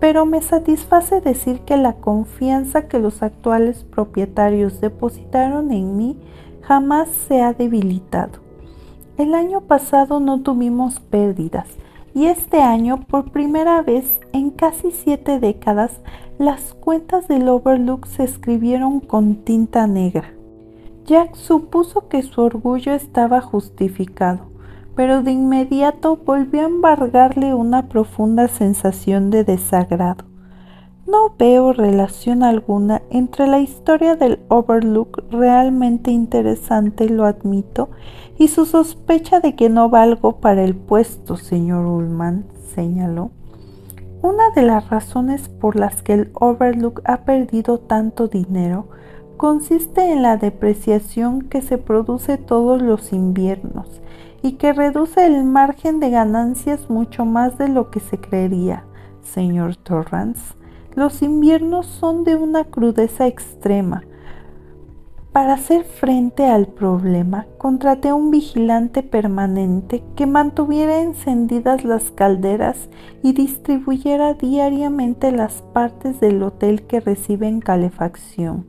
pero 0.00 0.26
me 0.26 0.42
satisface 0.42 1.22
decir 1.22 1.60
que 1.60 1.78
la 1.78 1.94
confianza 1.94 2.88
que 2.88 2.98
los 2.98 3.22
actuales 3.22 3.84
propietarios 3.84 4.82
depositaron 4.82 5.72
en 5.72 5.96
mí 5.96 6.18
jamás 6.60 7.08
se 7.08 7.40
ha 7.40 7.54
debilitado. 7.54 8.40
El 9.16 9.34
año 9.34 9.62
pasado 9.62 10.20
no 10.20 10.42
tuvimos 10.42 11.00
pérdidas 11.00 11.79
y 12.14 12.26
este 12.26 12.60
año, 12.62 13.00
por 13.06 13.30
primera 13.30 13.82
vez 13.82 14.20
en 14.32 14.50
casi 14.50 14.90
siete 14.90 15.38
décadas, 15.38 16.00
las 16.38 16.74
cuentas 16.74 17.28
del 17.28 17.48
Overlook 17.48 18.06
se 18.06 18.24
escribieron 18.24 19.00
con 19.00 19.36
tinta 19.36 19.86
negra. 19.86 20.32
Jack 21.04 21.34
supuso 21.34 22.08
que 22.08 22.22
su 22.22 22.40
orgullo 22.40 22.94
estaba 22.94 23.40
justificado, 23.40 24.46
pero 24.94 25.22
de 25.22 25.32
inmediato 25.32 26.16
volvió 26.16 26.62
a 26.62 26.68
embargarle 26.68 27.54
una 27.54 27.88
profunda 27.88 28.48
sensación 28.48 29.30
de 29.30 29.44
desagrado. 29.44 30.29
No 31.10 31.34
veo 31.36 31.72
relación 31.72 32.44
alguna 32.44 33.02
entre 33.10 33.48
la 33.48 33.58
historia 33.58 34.14
del 34.14 34.38
Overlook 34.46 35.24
realmente 35.32 36.12
interesante, 36.12 37.08
lo 37.08 37.24
admito, 37.24 37.88
y 38.38 38.46
su 38.46 38.64
sospecha 38.64 39.40
de 39.40 39.56
que 39.56 39.68
no 39.68 39.90
valgo 39.90 40.36
para 40.36 40.62
el 40.62 40.76
puesto, 40.76 41.36
señor 41.36 41.84
Ullman, 41.86 42.44
señaló. 42.76 43.32
Una 44.22 44.50
de 44.54 44.62
las 44.62 44.88
razones 44.88 45.48
por 45.48 45.74
las 45.74 46.02
que 46.02 46.12
el 46.12 46.30
Overlook 46.34 47.00
ha 47.04 47.24
perdido 47.24 47.78
tanto 47.78 48.28
dinero 48.28 48.86
consiste 49.36 50.12
en 50.12 50.22
la 50.22 50.36
depreciación 50.36 51.42
que 51.42 51.60
se 51.60 51.78
produce 51.78 52.36
todos 52.36 52.80
los 52.82 53.12
inviernos 53.12 54.00
y 54.42 54.52
que 54.52 54.72
reduce 54.72 55.26
el 55.26 55.42
margen 55.42 55.98
de 55.98 56.10
ganancias 56.10 56.88
mucho 56.88 57.24
más 57.24 57.58
de 57.58 57.68
lo 57.68 57.90
que 57.90 57.98
se 57.98 58.18
creería, 58.18 58.84
señor 59.22 59.74
Torrance. 59.74 60.59
Los 60.96 61.22
inviernos 61.22 61.86
son 61.86 62.24
de 62.24 62.34
una 62.34 62.64
crudeza 62.64 63.26
extrema. 63.26 64.02
Para 65.32 65.52
hacer 65.52 65.84
frente 65.84 66.46
al 66.46 66.66
problema, 66.66 67.46
contraté 67.56 68.12
un 68.12 68.32
vigilante 68.32 69.04
permanente 69.04 70.02
que 70.16 70.26
mantuviera 70.26 71.00
encendidas 71.00 71.84
las 71.84 72.10
calderas 72.10 72.88
y 73.22 73.32
distribuyera 73.32 74.34
diariamente 74.34 75.30
las 75.30 75.62
partes 75.72 76.18
del 76.18 76.42
hotel 76.42 76.82
que 76.82 76.98
reciben 76.98 77.60
calefacción. 77.60 78.66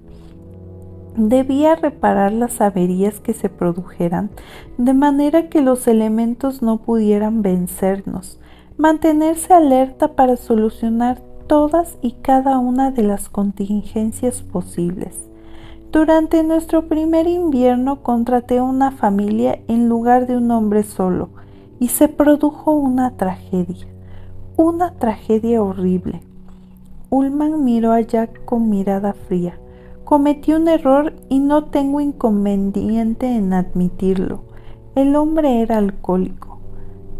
Debía 1.17 1.75
reparar 1.75 2.31
las 2.31 2.61
averías 2.61 3.19
que 3.19 3.33
se 3.33 3.49
produjeran, 3.49 4.29
de 4.77 4.93
manera 4.93 5.49
que 5.49 5.61
los 5.61 5.87
elementos 5.87 6.61
no 6.61 6.77
pudieran 6.77 7.41
vencernos, 7.41 8.39
mantenerse 8.77 9.51
alerta 9.51 10.13
para 10.15 10.37
solucionar 10.37 11.30
todas 11.47 11.97
y 12.01 12.13
cada 12.13 12.59
una 12.59 12.91
de 12.91 13.03
las 13.03 13.29
contingencias 13.29 14.41
posibles. 14.41 15.19
Durante 15.91 16.43
nuestro 16.43 16.87
primer 16.87 17.27
invierno 17.27 18.01
contraté 18.01 18.61
una 18.61 18.91
familia 18.91 19.59
en 19.67 19.89
lugar 19.89 20.25
de 20.25 20.37
un 20.37 20.49
hombre 20.51 20.83
solo 20.83 21.29
y 21.79 21.89
se 21.89 22.07
produjo 22.07 22.71
una 22.71 23.17
tragedia, 23.17 23.87
una 24.55 24.93
tragedia 24.93 25.61
horrible. 25.61 26.21
Ullman 27.09 27.65
miró 27.65 27.91
a 27.91 27.99
Jack 27.99 28.45
con 28.45 28.69
mirada 28.69 29.13
fría. 29.13 29.57
Cometí 30.05 30.53
un 30.53 30.67
error 30.67 31.13
y 31.27 31.39
no 31.39 31.65
tengo 31.65 31.99
inconveniente 31.99 33.27
en 33.27 33.51
admitirlo. 33.51 34.43
El 34.95 35.15
hombre 35.15 35.61
era 35.61 35.77
alcohólico. 35.77 36.50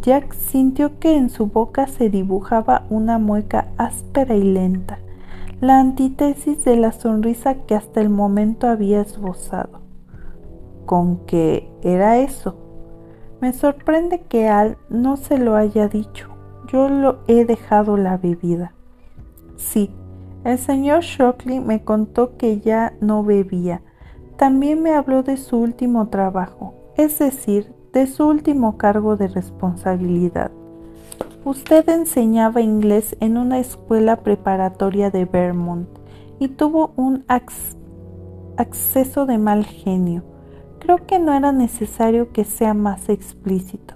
Jack 0.02 0.34
sintió 0.34 1.00
que 1.00 1.16
en 1.16 1.30
su 1.30 1.48
boca 1.48 1.88
se 1.88 2.10
dibujaba 2.10 2.86
una 2.90 3.20
mueca 3.20 3.68
áspera 3.78 4.36
y 4.36 4.44
lenta 4.44 5.00
la 5.62 5.80
antítesis 5.80 6.66
de 6.66 6.76
la 6.76 6.92
sonrisa 6.92 7.54
que 7.54 7.76
hasta 7.76 8.02
el 8.02 8.10
momento 8.10 8.68
había 8.68 9.02
esbozado. 9.02 9.82
¿Con 10.88 11.18
qué 11.28 11.72
era 11.84 12.18
eso? 12.18 12.58
Me 13.42 13.54
sorprende 13.54 14.22
que 14.22 14.50
Al 14.50 14.80
no 14.90 15.18
se 15.18 15.38
lo 15.38 15.56
haya 15.56 15.88
dicho. 15.88 16.30
Yo 16.68 16.90
lo 16.90 17.20
he 17.28 17.46
dejado 17.46 17.96
la 17.96 18.18
bebida. 18.18 18.74
Sí, 19.56 19.92
el 20.44 20.58
señor 20.58 21.02
Shockley 21.02 21.60
me 21.60 21.84
contó 21.84 22.38
que 22.38 22.60
ya 22.60 22.94
no 23.00 23.24
bebía. 23.24 23.84
También 24.38 24.82
me 24.82 24.96
habló 24.96 25.22
de 25.22 25.38
su 25.38 25.58
último 25.58 26.08
trabajo, 26.08 26.74
es 26.98 27.20
decir, 27.20 27.72
de 27.94 28.08
su 28.08 28.28
último 28.28 28.78
cargo 28.78 29.18
de 29.18 29.28
responsabilidad. 29.28 30.52
Usted 31.44 31.90
enseñaba 31.90 32.62
inglés 32.62 33.16
en 33.20 33.38
una 33.38 33.60
escuela 33.60 34.18
preparatoria 34.18 35.10
de 35.10 35.26
Vermont 35.26 35.90
y 36.40 36.50
tuvo 36.50 36.94
un 36.96 37.26
acceso 38.58 39.26
de 39.26 39.38
mal 39.38 39.66
genio. 39.66 40.24
Creo 40.80 41.06
que 41.06 41.20
no 41.20 41.34
era 41.34 41.52
necesario 41.52 42.32
que 42.32 42.44
sea 42.44 42.74
más 42.74 43.10
explícito. 43.10 43.96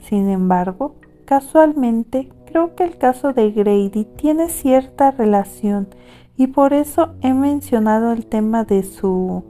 Sin 0.00 0.28
embargo, 0.28 0.96
casualmente, 1.24 2.30
creo 2.46 2.74
que 2.74 2.84
el 2.84 2.98
caso 2.98 3.32
de 3.32 3.50
Grady 3.50 4.04
tiene 4.16 4.48
cierta 4.48 5.10
relación 5.10 5.88
y 6.36 6.48
por 6.48 6.72
eso 6.72 7.14
he 7.22 7.32
mencionado 7.32 8.12
el 8.12 8.26
tema 8.26 8.64
de 8.64 8.82
su 8.82 9.42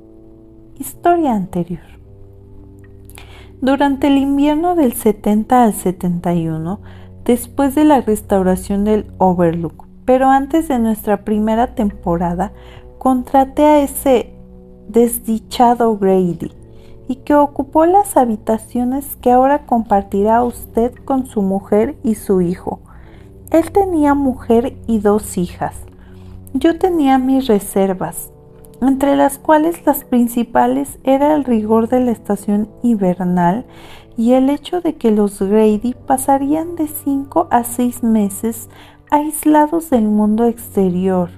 historia 0.79 1.33
anterior. 1.33 1.95
Durante 3.64 4.09
el 4.09 4.18
invierno 4.18 4.75
del 4.75 4.92
70 4.92 5.64
al 5.64 5.73
71, 5.73 6.80
después 7.25 7.75
de 7.75 7.87
la 7.87 8.02
restauración 8.02 8.85
del 8.85 9.06
Overlook, 9.16 9.87
pero 10.04 10.28
antes 10.28 10.68
de 10.68 10.78
nuestra 10.78 11.25
primera 11.25 11.75
temporada, 11.75 12.52
contraté 12.99 13.64
a 13.64 13.80
ese 13.80 14.35
desdichado 14.87 15.97
Grady 15.97 16.52
y 17.09 17.16
que 17.25 17.35
ocupó 17.35 17.87
las 17.87 18.18
habitaciones 18.18 19.16
que 19.16 19.30
ahora 19.30 19.64
compartirá 19.64 20.44
usted 20.44 20.92
con 21.06 21.25
su 21.25 21.40
mujer 21.40 21.97
y 22.04 22.16
su 22.16 22.42
hijo. 22.42 22.80
Él 23.50 23.73
tenía 23.73 24.12
mujer 24.12 24.76
y 24.87 24.99
dos 24.99 25.38
hijas. 25.38 25.75
Yo 26.52 26.78
tenía 26.78 27.16
mis 27.16 27.47
reservas, 27.47 28.30
entre 28.88 29.17
las 29.17 29.38
cuales 29.38 29.85
las 29.87 30.05
principales 30.05 30.99
era 31.05 31.35
el 31.35 31.45
rigor 31.45 31.88
de 31.88 32.00
la 32.00 32.11
estación 32.11 32.69
invernal 32.83 33.64
y 34.17 34.33
el 34.33 34.50
hecho 34.50 34.81
de 34.81 34.95
que 34.95 35.11
los 35.11 35.41
Grady 35.41 35.95
pasarían 36.07 36.76
de 36.76 36.88
5 36.88 37.49
a 37.50 37.64
6 37.64 38.03
meses 38.03 38.69
aislados 39.11 39.91
del 39.91 40.05
mundo 40.05 40.45
exterior. 40.45 41.31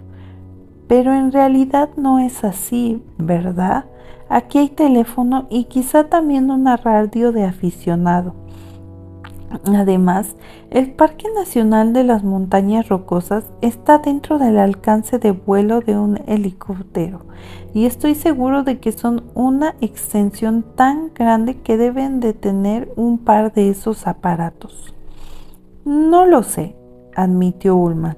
Pero 0.88 1.14
en 1.14 1.32
realidad 1.32 1.90
no 1.96 2.18
es 2.18 2.44
así, 2.44 3.02
¿verdad? 3.18 3.86
Aquí 4.28 4.58
hay 4.58 4.68
teléfono 4.68 5.46
y 5.50 5.64
quizá 5.64 6.04
también 6.04 6.50
una 6.50 6.76
radio 6.76 7.32
de 7.32 7.44
aficionado. 7.44 8.34
Además, 9.74 10.36
el 10.70 10.92
Parque 10.92 11.28
Nacional 11.34 11.92
de 11.92 12.04
las 12.04 12.24
Montañas 12.24 12.88
Rocosas 12.88 13.44
está 13.60 13.98
dentro 13.98 14.38
del 14.38 14.58
alcance 14.58 15.18
de 15.18 15.32
vuelo 15.32 15.80
de 15.80 15.98
un 15.98 16.20
helicóptero 16.26 17.22
y 17.74 17.86
estoy 17.86 18.14
seguro 18.14 18.62
de 18.62 18.78
que 18.78 18.92
son 18.92 19.24
una 19.34 19.74
extensión 19.80 20.64
tan 20.76 21.12
grande 21.14 21.58
que 21.60 21.76
deben 21.76 22.20
de 22.20 22.32
tener 22.32 22.92
un 22.96 23.18
par 23.18 23.52
de 23.52 23.70
esos 23.70 24.06
aparatos. 24.06 24.94
No 25.84 26.26
lo 26.26 26.42
sé, 26.42 26.76
admitió 27.14 27.76
Ullman. 27.76 28.16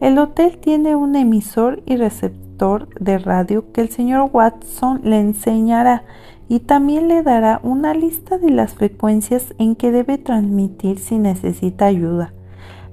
El 0.00 0.18
hotel 0.18 0.58
tiene 0.58 0.96
un 0.96 1.16
emisor 1.16 1.82
y 1.86 1.96
receptor 1.96 2.88
de 3.00 3.18
radio 3.18 3.72
que 3.72 3.80
el 3.80 3.88
señor 3.88 4.30
Watson 4.32 5.00
le 5.04 5.20
enseñará 5.20 6.04
y 6.52 6.60
también 6.60 7.08
le 7.08 7.22
dará 7.22 7.60
una 7.62 7.94
lista 7.94 8.36
de 8.36 8.50
las 8.50 8.74
frecuencias 8.74 9.54
en 9.56 9.74
que 9.74 9.90
debe 9.90 10.18
transmitir 10.18 10.98
si 10.98 11.16
necesita 11.16 11.86
ayuda. 11.86 12.34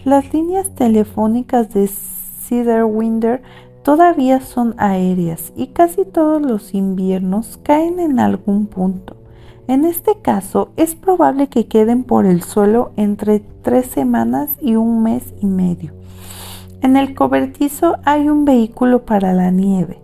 Las 0.05 0.33
líneas 0.33 0.73
telefónicas 0.75 1.73
de 1.73 1.89
Cedarwinder 1.89 3.41
todavía 3.83 4.39
son 4.39 4.75
aéreas 4.77 5.51
y 5.57 5.67
casi 5.67 6.05
todos 6.05 6.41
los 6.41 6.73
inviernos 6.73 7.59
caen 7.61 7.99
en 7.99 8.21
algún 8.21 8.65
punto. 8.65 9.17
En 9.67 9.83
este 9.83 10.13
caso 10.21 10.69
es 10.77 10.95
probable 10.95 11.47
que 11.47 11.67
queden 11.67 12.05
por 12.05 12.25
el 12.25 12.43
suelo 12.43 12.93
entre 12.95 13.41
tres 13.61 13.87
semanas 13.87 14.51
y 14.61 14.77
un 14.77 15.03
mes 15.03 15.33
y 15.41 15.47
medio. 15.47 15.91
En 16.81 16.95
el 16.95 17.13
cobertizo 17.13 17.97
hay 18.05 18.29
un 18.29 18.45
vehículo 18.45 19.03
para 19.03 19.33
la 19.33 19.51
nieve 19.51 19.99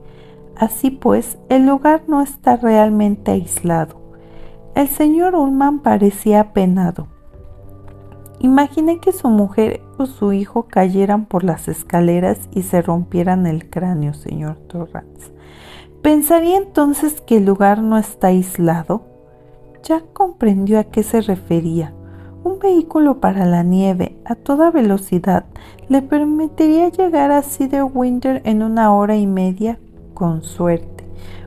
Así 0.56 0.90
pues, 0.90 1.38
el 1.50 1.66
lugar 1.66 2.04
no 2.08 2.22
está 2.22 2.56
realmente 2.56 3.32
aislado. 3.32 4.02
El 4.74 4.88
señor 4.88 5.36
Ullman 5.36 5.80
parecía 5.80 6.42
apenado. 6.42 7.08
Imaginé 8.40 9.00
que 9.00 9.12
su 9.12 9.30
mujer 9.30 9.82
o 9.98 10.06
su 10.06 10.34
hijo 10.34 10.64
cayeran 10.64 11.26
por 11.26 11.44
las 11.44 11.68
escaleras 11.68 12.50
y 12.52 12.64
se 12.64 12.82
rompieran 12.82 13.48
el 13.48 13.70
cráneo, 13.70 14.14
señor 14.14 14.58
Torrance. 14.68 15.34
¿Pensaría 16.02 16.58
entonces 16.58 17.22
que 17.22 17.38
el 17.38 17.46
lugar 17.46 17.82
no 17.82 17.98
está 17.98 18.28
aislado? 18.28 19.04
Ya 19.84 20.02
comprendió 20.14 20.80
a 20.80 20.84
qué 20.84 21.04
se 21.04 21.22
refería. 21.22 21.94
Un 22.44 22.60
vehículo 22.60 23.20
para 23.20 23.46
la 23.46 23.64
nieve 23.64 24.16
a 24.26 24.36
toda 24.36 24.70
velocidad 24.70 25.46
le 25.90 26.02
permitiría 26.02 26.90
llegar 26.90 27.32
a 27.32 27.44
Winter 27.94 28.42
en 28.46 28.62
una 28.62 28.94
hora 28.94 29.16
y 29.16 29.26
media 29.26 29.80
con 30.16 30.42
suerte. 30.42 31.04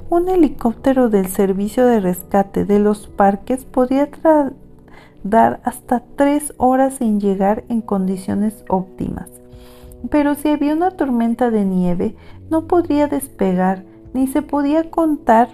Un 0.09 0.29
helicóptero 0.29 1.09
del 1.09 1.27
servicio 1.27 1.85
de 1.85 1.99
rescate 1.99 2.65
de 2.65 2.79
los 2.79 3.09
parques 3.09 3.65
podía 3.65 4.09
tardar 4.09 5.61
hasta 5.65 6.05
tres 6.15 6.55
horas 6.59 7.01
en 7.01 7.19
llegar 7.19 7.65
en 7.69 7.81
condiciones 7.81 8.65
óptimas. 8.69 9.29
Pero 10.11 10.37
si 10.37 10.49
había 10.49 10.75
una 10.75 10.93
tormenta 10.93 11.51
de 11.51 11.65
nieve, 11.65 12.15
no 12.51 12.69
podría 12.69 13.09
despegar 13.09 13.85
ni 14.15 14.29
se 14.29 14.43
podía 14.43 14.91
contar 14.91 15.49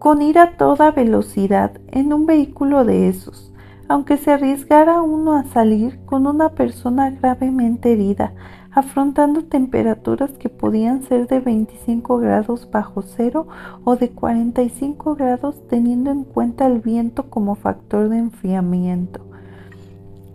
con 0.00 0.20
ir 0.20 0.38
a 0.38 0.56
toda 0.56 0.90
velocidad 0.90 1.72
en 1.88 2.12
un 2.12 2.26
vehículo 2.26 2.84
de 2.84 3.08
esos, 3.08 3.52
aunque 3.88 4.16
se 4.16 4.32
arriesgara 4.32 5.00
uno 5.00 5.32
a 5.34 5.44
salir 5.44 6.04
con 6.04 6.26
una 6.26 6.50
persona 6.50 7.10
gravemente 7.10 7.92
herida 7.92 8.34
afrontando 8.76 9.42
temperaturas 9.42 10.32
que 10.32 10.50
podían 10.50 11.02
ser 11.02 11.26
de 11.28 11.40
25 11.40 12.18
grados 12.18 12.68
bajo 12.70 13.00
cero 13.00 13.48
o 13.84 13.96
de 13.96 14.10
45 14.10 15.14
grados 15.14 15.66
teniendo 15.66 16.10
en 16.10 16.24
cuenta 16.24 16.66
el 16.66 16.80
viento 16.80 17.30
como 17.30 17.54
factor 17.54 18.10
de 18.10 18.18
enfriamiento. 18.18 19.20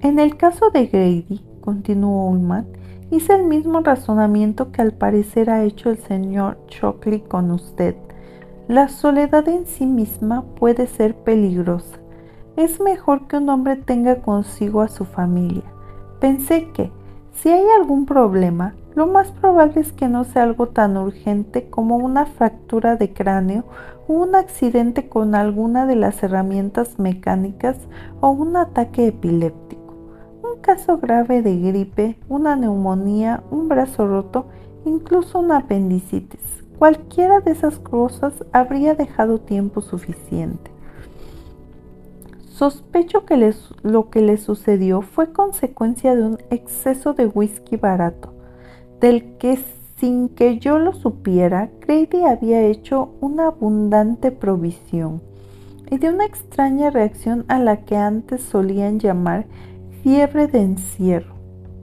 En 0.02 0.18
el 0.18 0.38
caso 0.38 0.72
de 0.72 0.88
Grady, 0.88 1.40
continuó 1.62 2.32
Ullman, 2.32 2.66
hice 3.12 3.36
el 3.36 3.44
mismo 3.44 3.82
razonamiento 3.82 4.72
que 4.72 4.82
al 4.82 4.94
parecer 4.94 5.52
ha 5.52 5.64
hecho 5.64 5.92
el 5.92 6.00
señor 6.00 6.58
Shockley 6.68 7.20
con 7.20 7.52
usted. 7.52 7.96
La 8.68 8.88
soledad 8.88 9.48
en 9.50 9.68
sí 9.68 9.86
misma 9.86 10.46
puede 10.56 10.88
ser 10.88 11.14
peligrosa. 11.14 12.00
Es 12.56 12.82
mejor 12.82 13.28
que 13.28 13.38
un 13.38 13.50
hombre 13.50 13.76
tenga 13.76 14.24
consigo 14.24 14.82
a 14.82 14.88
su 14.88 15.06
familia. 15.06 15.64
Pensé 16.20 16.70
que, 16.74 16.92
si 17.34 17.50
hay 17.50 17.66
algún 17.78 18.06
problema, 18.06 18.76
lo 18.94 19.08
más 19.08 19.32
probable 19.32 19.82
es 19.82 19.94
que 19.94 20.08
no 20.08 20.26
sea 20.26 20.44
algo 20.44 20.68
tan 20.68 20.98
urgente 20.98 21.70
como 21.70 21.96
una 21.96 22.26
fractura 22.26 22.98
de 22.98 23.14
cráneo 23.14 23.64
o 24.08 24.14
un 24.14 24.36
accidente 24.36 25.08
con 25.08 25.34
alguna 25.34 25.86
de 25.86 25.96
las 25.96 26.22
herramientas 26.24 27.00
mecánicas 27.00 27.78
o 28.20 28.32
un 28.32 28.58
ataque 28.58 29.08
epiléptico. 29.08 29.96
Un 30.44 30.62
caso 30.62 30.98
grave 30.98 31.42
de 31.42 31.58
gripe, 31.58 32.18
una 32.28 32.56
neumonía, 32.56 33.44
un 33.50 33.70
brazo 33.70 34.08
roto, 34.08 34.48
incluso 34.86 35.40
una 35.40 35.58
apendicitis. 35.58 36.64
Cualquiera 36.78 37.40
de 37.40 37.52
esas 37.52 37.80
cosas 37.80 38.34
habría 38.52 38.96
dejado 38.96 39.40
tiempo 39.40 39.82
suficiente. 39.82 40.71
Sospecho 42.62 43.26
que 43.26 43.56
lo 43.82 44.12
que 44.12 44.22
le 44.22 44.38
sucedió 44.38 45.02
fue 45.02 45.34
consecuencia 45.34 46.16
de 46.16 46.22
un 46.22 46.38
exceso 46.52 47.16
de 47.16 47.26
whisky 47.26 47.76
barato, 47.76 48.36
del 49.00 49.36
que 49.40 49.58
sin 49.98 50.30
que 50.30 50.60
yo 50.60 50.78
lo 50.78 50.94
supiera, 50.94 51.72
Grady 51.80 52.24
había 52.24 52.62
hecho 52.62 53.16
una 53.20 53.48
abundante 53.48 54.32
provisión 54.32 55.24
y 55.90 55.98
de 55.98 56.10
una 56.10 56.26
extraña 56.26 56.92
reacción 56.92 57.46
a 57.48 57.58
la 57.58 57.78
que 57.78 57.98
antes 57.98 58.44
solían 58.44 59.00
llamar 59.00 59.48
fiebre 60.04 60.46
de 60.46 60.62
encierro. 60.62 61.34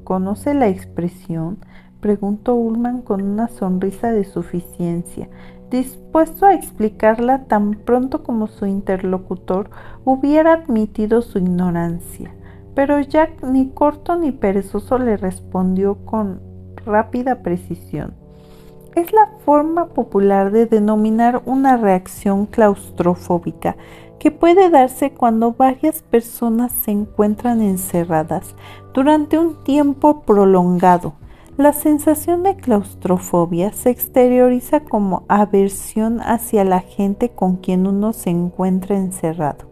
¿Conoce 0.04 0.54
la 0.54 0.68
expresión? 0.68 1.58
preguntó 1.98 2.54
Ullman 2.54 3.02
con 3.02 3.22
una 3.22 3.48
sonrisa 3.48 4.12
de 4.12 4.22
suficiencia, 4.22 5.28
dispuesto 5.70 6.46
a 6.46 6.54
explicarla 6.54 7.44
tan 7.44 7.74
pronto 7.74 8.22
como 8.22 8.46
su 8.46 8.66
interlocutor 8.66 9.70
hubiera 10.04 10.54
admitido 10.54 11.22
su 11.22 11.38
ignorancia. 11.38 12.34
Pero 12.74 13.00
Jack 13.00 13.42
ni 13.42 13.70
corto 13.70 14.16
ni 14.16 14.32
perezoso 14.32 14.98
le 14.98 15.16
respondió 15.16 15.96
con 16.04 16.40
rápida 16.86 17.42
precisión. 17.42 18.14
Es 18.94 19.12
la 19.12 19.28
forma 19.44 19.86
popular 19.88 20.50
de 20.50 20.66
denominar 20.66 21.42
una 21.44 21.76
reacción 21.76 22.46
claustrofóbica 22.46 23.76
que 24.18 24.30
puede 24.30 24.70
darse 24.70 25.12
cuando 25.12 25.52
varias 25.52 26.02
personas 26.02 26.72
se 26.72 26.90
encuentran 26.90 27.62
encerradas 27.62 28.54
durante 28.92 29.38
un 29.38 29.62
tiempo 29.62 30.22
prolongado. 30.22 31.14
La 31.58 31.72
sensación 31.72 32.44
de 32.44 32.54
claustrofobia 32.54 33.72
se 33.72 33.90
exterioriza 33.90 34.78
como 34.78 35.24
aversión 35.26 36.20
hacia 36.20 36.62
la 36.62 36.78
gente 36.78 37.30
con 37.30 37.56
quien 37.56 37.88
uno 37.88 38.12
se 38.12 38.30
encuentra 38.30 38.96
encerrado. 38.96 39.64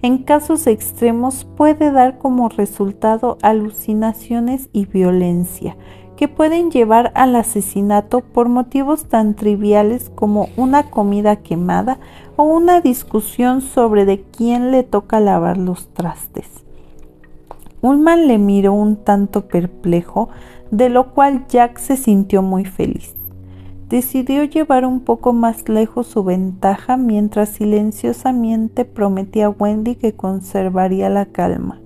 En 0.00 0.22
casos 0.22 0.66
extremos 0.66 1.44
puede 1.44 1.92
dar 1.92 2.16
como 2.16 2.48
resultado 2.48 3.36
alucinaciones 3.42 4.70
y 4.72 4.86
violencia, 4.86 5.76
que 6.16 6.28
pueden 6.28 6.70
llevar 6.70 7.12
al 7.14 7.36
asesinato 7.36 8.20
por 8.20 8.48
motivos 8.48 9.04
tan 9.04 9.34
triviales 9.34 10.10
como 10.14 10.48
una 10.56 10.84
comida 10.84 11.36
quemada 11.36 11.98
o 12.36 12.44
una 12.44 12.80
discusión 12.80 13.60
sobre 13.60 14.06
de 14.06 14.22
quién 14.22 14.70
le 14.70 14.82
toca 14.82 15.20
lavar 15.20 15.58
los 15.58 15.92
trastes. 15.92 16.64
Ullman 17.80 18.26
le 18.26 18.38
miró 18.38 18.72
un 18.72 18.96
tanto 18.96 19.46
perplejo, 19.46 20.30
de 20.70 20.88
lo 20.88 21.12
cual 21.12 21.46
Jack 21.48 21.78
se 21.78 21.96
sintió 21.96 22.42
muy 22.42 22.64
feliz. 22.64 23.14
Decidió 23.88 24.44
llevar 24.44 24.84
un 24.84 25.00
poco 25.00 25.32
más 25.32 25.68
lejos 25.68 26.06
su 26.08 26.22
ventaja 26.22 26.98
mientras 26.98 27.48
silenciosamente 27.48 28.84
prometía 28.84 29.46
a 29.46 29.50
Wendy 29.50 29.96
que 29.96 30.14
conservaría 30.14 31.08
la 31.08 31.26
calma. 31.26 31.80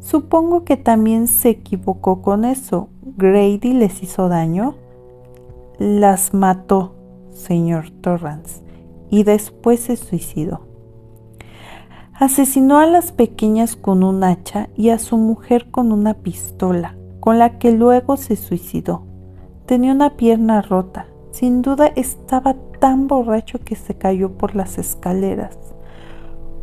Supongo 0.00 0.64
que 0.64 0.76
también 0.76 1.28
se 1.28 1.50
equivocó 1.50 2.22
con 2.22 2.44
eso. 2.44 2.88
Grady 3.16 3.74
les 3.74 4.02
hizo 4.02 4.28
daño. 4.28 4.74
Las 5.78 6.34
mató, 6.34 6.94
señor 7.32 7.90
Torrance, 8.00 8.62
y 9.10 9.22
después 9.22 9.80
se 9.80 9.96
suicidó. 9.96 10.66
Asesinó 12.12 12.80
a 12.80 12.86
las 12.86 13.12
pequeñas 13.12 13.76
con 13.76 14.02
un 14.02 14.24
hacha 14.24 14.68
y 14.76 14.88
a 14.90 14.98
su 14.98 15.16
mujer 15.16 15.70
con 15.70 15.92
una 15.92 16.14
pistola, 16.14 16.96
con 17.20 17.38
la 17.38 17.58
que 17.58 17.72
luego 17.72 18.16
se 18.16 18.36
suicidó. 18.36 19.04
Tenía 19.66 19.92
una 19.92 20.16
pierna 20.16 20.62
rota. 20.62 21.06
Sin 21.30 21.62
duda 21.62 21.86
estaba 21.94 22.56
tan 22.80 23.06
borracho 23.06 23.60
que 23.60 23.76
se 23.76 23.94
cayó 23.94 24.32
por 24.32 24.56
las 24.56 24.78
escaleras. 24.78 25.56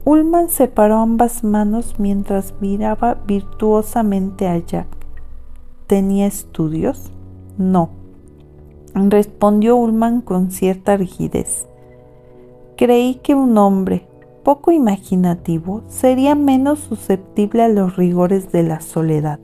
Ullman 0.03 0.49
separó 0.49 0.97
ambas 0.97 1.43
manos 1.43 1.95
mientras 1.99 2.55
miraba 2.59 3.15
virtuosamente 3.25 4.47
a 4.47 4.57
Jack. 4.57 4.87
¿Tenía 5.85 6.27
estudios? 6.27 7.11
No, 7.57 7.89
respondió 8.93 9.77
Ullman 9.77 10.21
con 10.21 10.51
cierta 10.51 10.97
rigidez. 10.97 11.67
Creí 12.77 13.15
que 13.15 13.35
un 13.35 13.57
hombre 13.57 14.07
poco 14.43 14.71
imaginativo 14.71 15.83
sería 15.87 16.35
menos 16.35 16.79
susceptible 16.79 17.63
a 17.63 17.67
los 17.67 17.95
rigores 17.97 18.51
de 18.51 18.63
la 18.63 18.79
soledad. 18.81 19.39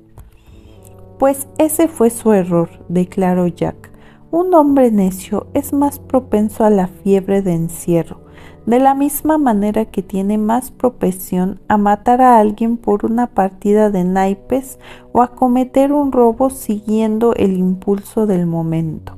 Pues 1.23 1.47
ese 1.57 1.87
fue 1.87 2.09
su 2.09 2.33
error, 2.33 2.67
declaró 2.89 3.47
Jack. 3.47 3.91
Un 4.29 4.53
hombre 4.53 4.91
necio 4.91 5.47
es 5.53 5.71
más 5.71 5.97
propenso 5.97 6.65
a 6.65 6.69
la 6.69 6.87
fiebre 6.87 7.41
de 7.41 7.53
encierro 7.53 8.19
de 8.65 8.81
la 8.81 8.93
misma 8.93 9.37
manera 9.37 9.85
que 9.85 10.03
tiene 10.03 10.37
más 10.37 10.71
propensión 10.71 11.61
a 11.69 11.77
matar 11.77 12.21
a 12.21 12.39
alguien 12.39 12.75
por 12.75 13.05
una 13.05 13.27
partida 13.27 13.89
de 13.89 14.03
naipes 14.03 14.79
o 15.13 15.21
a 15.21 15.33
cometer 15.33 15.93
un 15.93 16.11
robo 16.11 16.49
siguiendo 16.49 17.33
el 17.35 17.57
impulso 17.57 18.25
del 18.25 18.45
momento, 18.45 19.15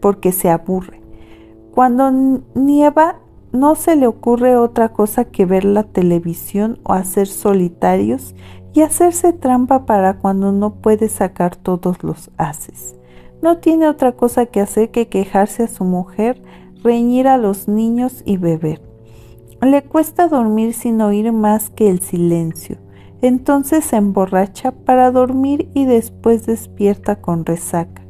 porque 0.00 0.32
se 0.32 0.50
aburre. 0.50 1.00
Cuando 1.72 2.10
nieva 2.54 3.16
no 3.52 3.76
se 3.76 3.96
le 3.96 4.06
ocurre 4.06 4.56
otra 4.56 4.90
cosa 4.90 5.24
que 5.24 5.46
ver 5.46 5.64
la 5.64 5.84
televisión 5.84 6.78
o 6.84 6.92
hacer 6.92 7.26
solitarios 7.26 8.34
y 8.72 8.82
hacerse 8.82 9.32
trampa 9.32 9.86
para 9.86 10.18
cuando 10.18 10.52
no 10.52 10.74
puede 10.74 11.08
sacar 11.08 11.56
todos 11.56 12.02
los 12.02 12.30
haces. 12.36 12.96
No 13.42 13.58
tiene 13.58 13.88
otra 13.88 14.12
cosa 14.12 14.46
que 14.46 14.60
hacer 14.60 14.90
que 14.90 15.08
quejarse 15.08 15.64
a 15.64 15.68
su 15.68 15.84
mujer 15.84 16.42
reñir 16.82 17.28
a 17.28 17.38
los 17.38 17.68
niños 17.68 18.22
y 18.24 18.36
beber. 18.36 18.80
Le 19.62 19.82
cuesta 19.82 20.28
dormir 20.28 20.72
sin 20.74 21.00
oír 21.00 21.32
más 21.32 21.70
que 21.70 21.90
el 21.90 22.00
silencio. 22.00 22.78
Entonces 23.22 23.84
se 23.84 23.96
emborracha 23.96 24.72
para 24.72 25.10
dormir 25.10 25.68
y 25.74 25.84
después 25.84 26.46
despierta 26.46 27.16
con 27.16 27.44
resaca. 27.44 28.02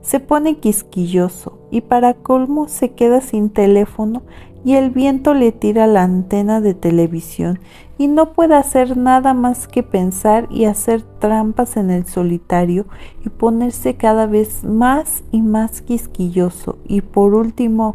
Se 0.00 0.18
pone 0.18 0.58
quisquilloso 0.58 1.58
y 1.70 1.82
para 1.82 2.14
colmo 2.14 2.68
se 2.68 2.92
queda 2.92 3.20
sin 3.20 3.50
teléfono 3.50 4.22
y 4.66 4.74
el 4.74 4.90
viento 4.90 5.32
le 5.32 5.52
tira 5.52 5.86
la 5.86 6.02
antena 6.02 6.60
de 6.60 6.74
televisión 6.74 7.60
y 7.98 8.08
no 8.08 8.32
puede 8.32 8.56
hacer 8.56 8.96
nada 8.96 9.32
más 9.32 9.68
que 9.68 9.84
pensar 9.84 10.48
y 10.50 10.64
hacer 10.64 11.02
trampas 11.20 11.76
en 11.76 11.88
el 11.88 12.04
solitario 12.04 12.86
y 13.24 13.28
ponerse 13.28 13.94
cada 13.94 14.26
vez 14.26 14.64
más 14.64 15.22
y 15.30 15.40
más 15.42 15.82
quisquilloso 15.82 16.78
y 16.84 17.02
por 17.02 17.34
último 17.34 17.94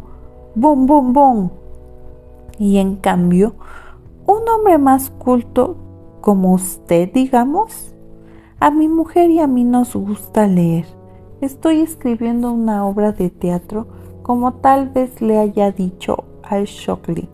¡Bum, 0.54 0.86
bum, 0.86 1.12
bum! 1.12 1.50
Y 2.58 2.78
en 2.78 2.96
cambio, 2.96 3.52
un 4.26 4.48
hombre 4.48 4.78
más 4.78 5.10
culto 5.10 5.76
como 6.22 6.54
usted, 6.54 7.12
digamos, 7.12 7.94
a 8.60 8.70
mi 8.70 8.88
mujer 8.88 9.30
y 9.30 9.40
a 9.40 9.46
mí 9.46 9.64
nos 9.64 9.94
gusta 9.94 10.46
leer. 10.46 10.86
Estoy 11.42 11.82
escribiendo 11.82 12.50
una 12.50 12.86
obra 12.86 13.12
de 13.12 13.28
teatro 13.28 13.88
como 14.22 14.54
tal 14.54 14.88
vez 14.88 15.20
le 15.20 15.38
haya 15.38 15.70
dicho 15.70 16.31
Shockley. 16.60 17.28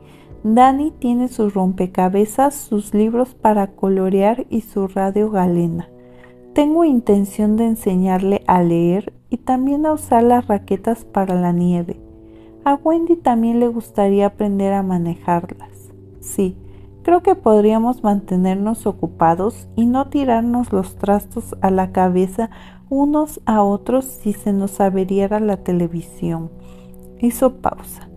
Danny 0.44 0.92
tiene 0.98 1.28
sus 1.28 1.54
rompecabezas, 1.54 2.54
sus 2.54 2.94
libros 2.94 3.34
para 3.34 3.68
colorear 3.68 4.46
y 4.48 4.60
su 4.60 4.86
radio 4.86 5.30
galena. 5.30 5.88
Tengo 6.54 6.84
intención 6.84 7.56
de 7.56 7.66
enseñarle 7.66 8.42
a 8.46 8.62
leer 8.62 9.12
y 9.30 9.38
también 9.38 9.84
a 9.86 9.92
usar 9.92 10.22
las 10.22 10.46
raquetas 10.46 11.04
para 11.04 11.34
la 11.34 11.52
nieve. 11.52 12.00
A 12.64 12.74
Wendy 12.74 13.16
también 13.16 13.60
le 13.60 13.68
gustaría 13.68 14.26
aprender 14.26 14.72
a 14.72 14.82
manejarlas. 14.82 15.92
Sí, 16.20 16.56
creo 17.02 17.22
que 17.22 17.34
podríamos 17.34 18.02
mantenernos 18.02 18.86
ocupados 18.86 19.68
y 19.76 19.86
no 19.86 20.08
tirarnos 20.08 20.72
los 20.72 20.96
trastos 20.96 21.56
a 21.60 21.70
la 21.70 21.92
cabeza 21.92 22.50
unos 22.90 23.40
a 23.44 23.62
otros 23.62 24.04
si 24.04 24.32
se 24.32 24.52
nos 24.52 24.80
averiara 24.80 25.40
la 25.40 25.58
televisión. 25.58 26.50
Hizo 27.20 27.56
pausa. 27.56 28.07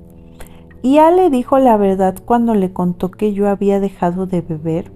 ¿Y 0.82 0.96
ya 0.96 1.12
le 1.12 1.30
dijo 1.30 1.60
la 1.60 1.78
verdad 1.78 2.16
cuando 2.26 2.56
le 2.56 2.74
contó 2.74 3.12
que 3.12 3.34
yo 3.34 3.48
había 3.48 3.80
dejado 3.80 4.26
de 4.26 4.42
beber? 4.42 4.92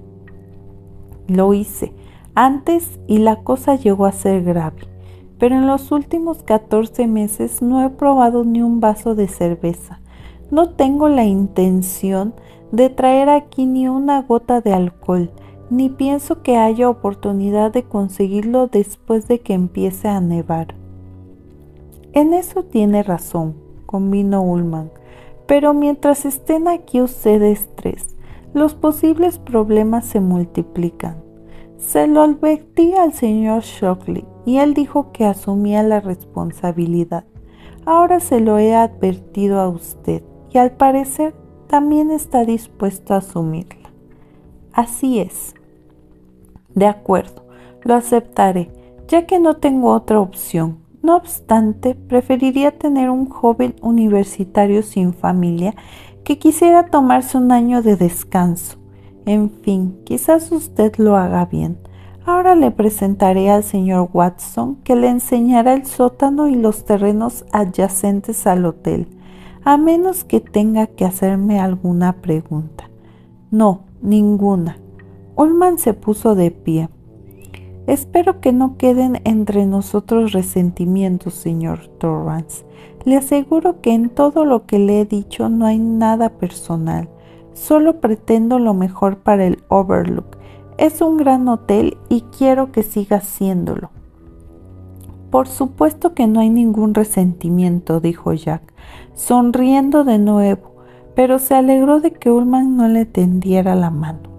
Lo 1.27 1.53
hice 1.53 1.93
antes 2.33 2.99
y 3.07 3.19
la 3.19 3.43
cosa 3.43 3.75
llegó 3.75 4.05
a 4.05 4.11
ser 4.11 4.43
grave 4.43 4.95
pero 5.39 5.55
en 5.55 5.67
los 5.67 5.91
últimos 5.91 6.43
14 6.43 7.07
meses 7.07 7.61
no 7.61 7.85
he 7.85 7.89
probado 7.89 8.43
ni 8.43 8.61
un 8.61 8.79
vaso 8.79 9.15
de 9.15 9.27
cerveza. 9.27 9.99
No 10.51 10.69
tengo 10.69 11.09
la 11.09 11.25
intención 11.25 12.33
de 12.71 12.89
traer 12.89 13.29
aquí 13.29 13.65
ni 13.65 13.87
una 13.87 14.21
gota 14.21 14.61
de 14.61 14.73
alcohol, 14.73 15.31
ni 15.69 15.89
pienso 15.89 16.41
que 16.41 16.57
haya 16.57 16.89
oportunidad 16.89 17.71
de 17.71 17.83
conseguirlo 17.83 18.67
después 18.67 19.27
de 19.27 19.39
que 19.39 19.53
empiece 19.53 20.07
a 20.07 20.21
nevar. 20.21 20.75
En 22.13 22.33
eso 22.33 22.63
tiene 22.63 23.03
razón, 23.03 23.55
convino 23.85 24.41
Ullman, 24.41 24.91
pero 25.47 25.73
mientras 25.73 26.25
estén 26.25 26.67
aquí 26.67 27.01
ustedes 27.01 27.69
tres, 27.75 28.15
los 28.53 28.73
posibles 28.73 29.37
problemas 29.37 30.05
se 30.05 30.19
multiplican. 30.19 31.23
Se 31.77 32.07
lo 32.07 32.21
advertí 32.21 32.93
al 32.93 33.13
señor 33.13 33.61
Shockley 33.63 34.25
y 34.45 34.57
él 34.57 34.73
dijo 34.73 35.11
que 35.11 35.25
asumía 35.25 35.83
la 35.83 35.99
responsabilidad. 35.99 37.25
Ahora 37.85 38.19
se 38.19 38.39
lo 38.39 38.57
he 38.57 38.73
advertido 38.73 39.59
a 39.59 39.67
usted 39.67 40.23
y 40.51 40.57
al 40.57 40.71
parecer 40.71 41.35
también 41.67 42.11
está 42.11 42.45
dispuesto 42.45 43.13
a 43.13 43.17
asumirla. 43.17 43.89
Así 44.71 45.19
es. 45.19 45.53
De 46.73 46.87
acuerdo, 46.87 47.45
lo 47.83 47.95
aceptaré, 47.95 48.71
ya 49.07 49.25
que 49.25 49.39
no 49.39 49.57
tengo 49.57 49.91
otra 49.91 50.19
opción. 50.19 50.84
No 51.05 51.17
obstante, 51.17 51.93
preferiría 51.93 52.79
tener 52.79 53.11
un 53.11 53.29
joven 53.29 53.75
universitario 53.83 54.81
sin 54.81 55.13
familia 55.13 55.75
que 56.23 56.39
quisiera 56.39 56.87
tomarse 56.87 57.37
un 57.37 57.51
año 57.51 57.83
de 57.83 57.95
descanso. 57.95 58.79
En 59.27 59.51
fin, 59.51 59.99
quizás 60.03 60.51
usted 60.51 60.95
lo 60.97 61.15
haga 61.15 61.45
bien. 61.45 61.77
Ahora 62.25 62.55
le 62.55 62.71
presentaré 62.71 63.51
al 63.51 63.63
señor 63.63 64.09
Watson 64.13 64.77
que 64.77 64.95
le 64.95 65.09
enseñará 65.09 65.75
el 65.75 65.85
sótano 65.85 66.47
y 66.47 66.55
los 66.55 66.85
terrenos 66.85 67.45
adyacentes 67.51 68.47
al 68.47 68.65
hotel, 68.65 69.07
a 69.63 69.77
menos 69.77 70.23
que 70.23 70.39
tenga 70.39 70.87
que 70.87 71.05
hacerme 71.05 71.59
alguna 71.59 72.13
pregunta. 72.13 72.89
No, 73.51 73.81
ninguna. 74.01 74.79
Ullman 75.35 75.77
se 75.77 75.93
puso 75.93 76.33
de 76.33 76.49
pie. 76.49 76.89
Espero 77.87 78.41
que 78.41 78.51
no 78.51 78.77
queden 78.77 79.21
entre 79.25 79.65
nosotros 79.67 80.31
resentimientos, 80.31 81.35
señor 81.35 81.87
Torrance. 81.99 82.65
Le 83.03 83.17
aseguro 83.17 83.81
que 83.81 83.93
en 83.93 84.09
todo 84.09 84.43
lo 84.43 84.65
que 84.65 84.79
le 84.79 85.01
he 85.01 85.05
dicho 85.05 85.49
no 85.49 85.67
hay 85.67 85.77
nada 85.77 86.29
personal. 86.29 87.09
Solo 87.53 88.01
pretendo 88.01 88.57
lo 88.57 88.73
mejor 88.73 89.17
para 89.17 89.45
el 89.45 89.63
Overlook. 89.67 90.37
Es 90.77 91.01
un 91.01 91.17
gran 91.17 91.47
hotel 91.47 91.97
y 92.09 92.21
quiero 92.21 92.71
que 92.71 92.81
siga 92.81 93.21
siéndolo. 93.21 93.91
Por 95.29 95.47
supuesto 95.47 96.13
que 96.15 96.27
no 96.27 96.39
hay 96.39 96.49
ningún 96.49 96.93
resentimiento, 96.93 97.99
dijo 97.99 98.33
Jack, 98.33 98.73
sonriendo 99.13 100.03
de 100.03 100.17
nuevo, 100.17 100.75
pero 101.13 101.39
se 101.39 101.55
alegró 101.55 101.99
de 101.99 102.11
que 102.11 102.31
Ullman 102.31 102.75
no 102.75 102.87
le 102.87 103.05
tendiera 103.05 103.75
la 103.75 103.91
mano. 103.91 104.34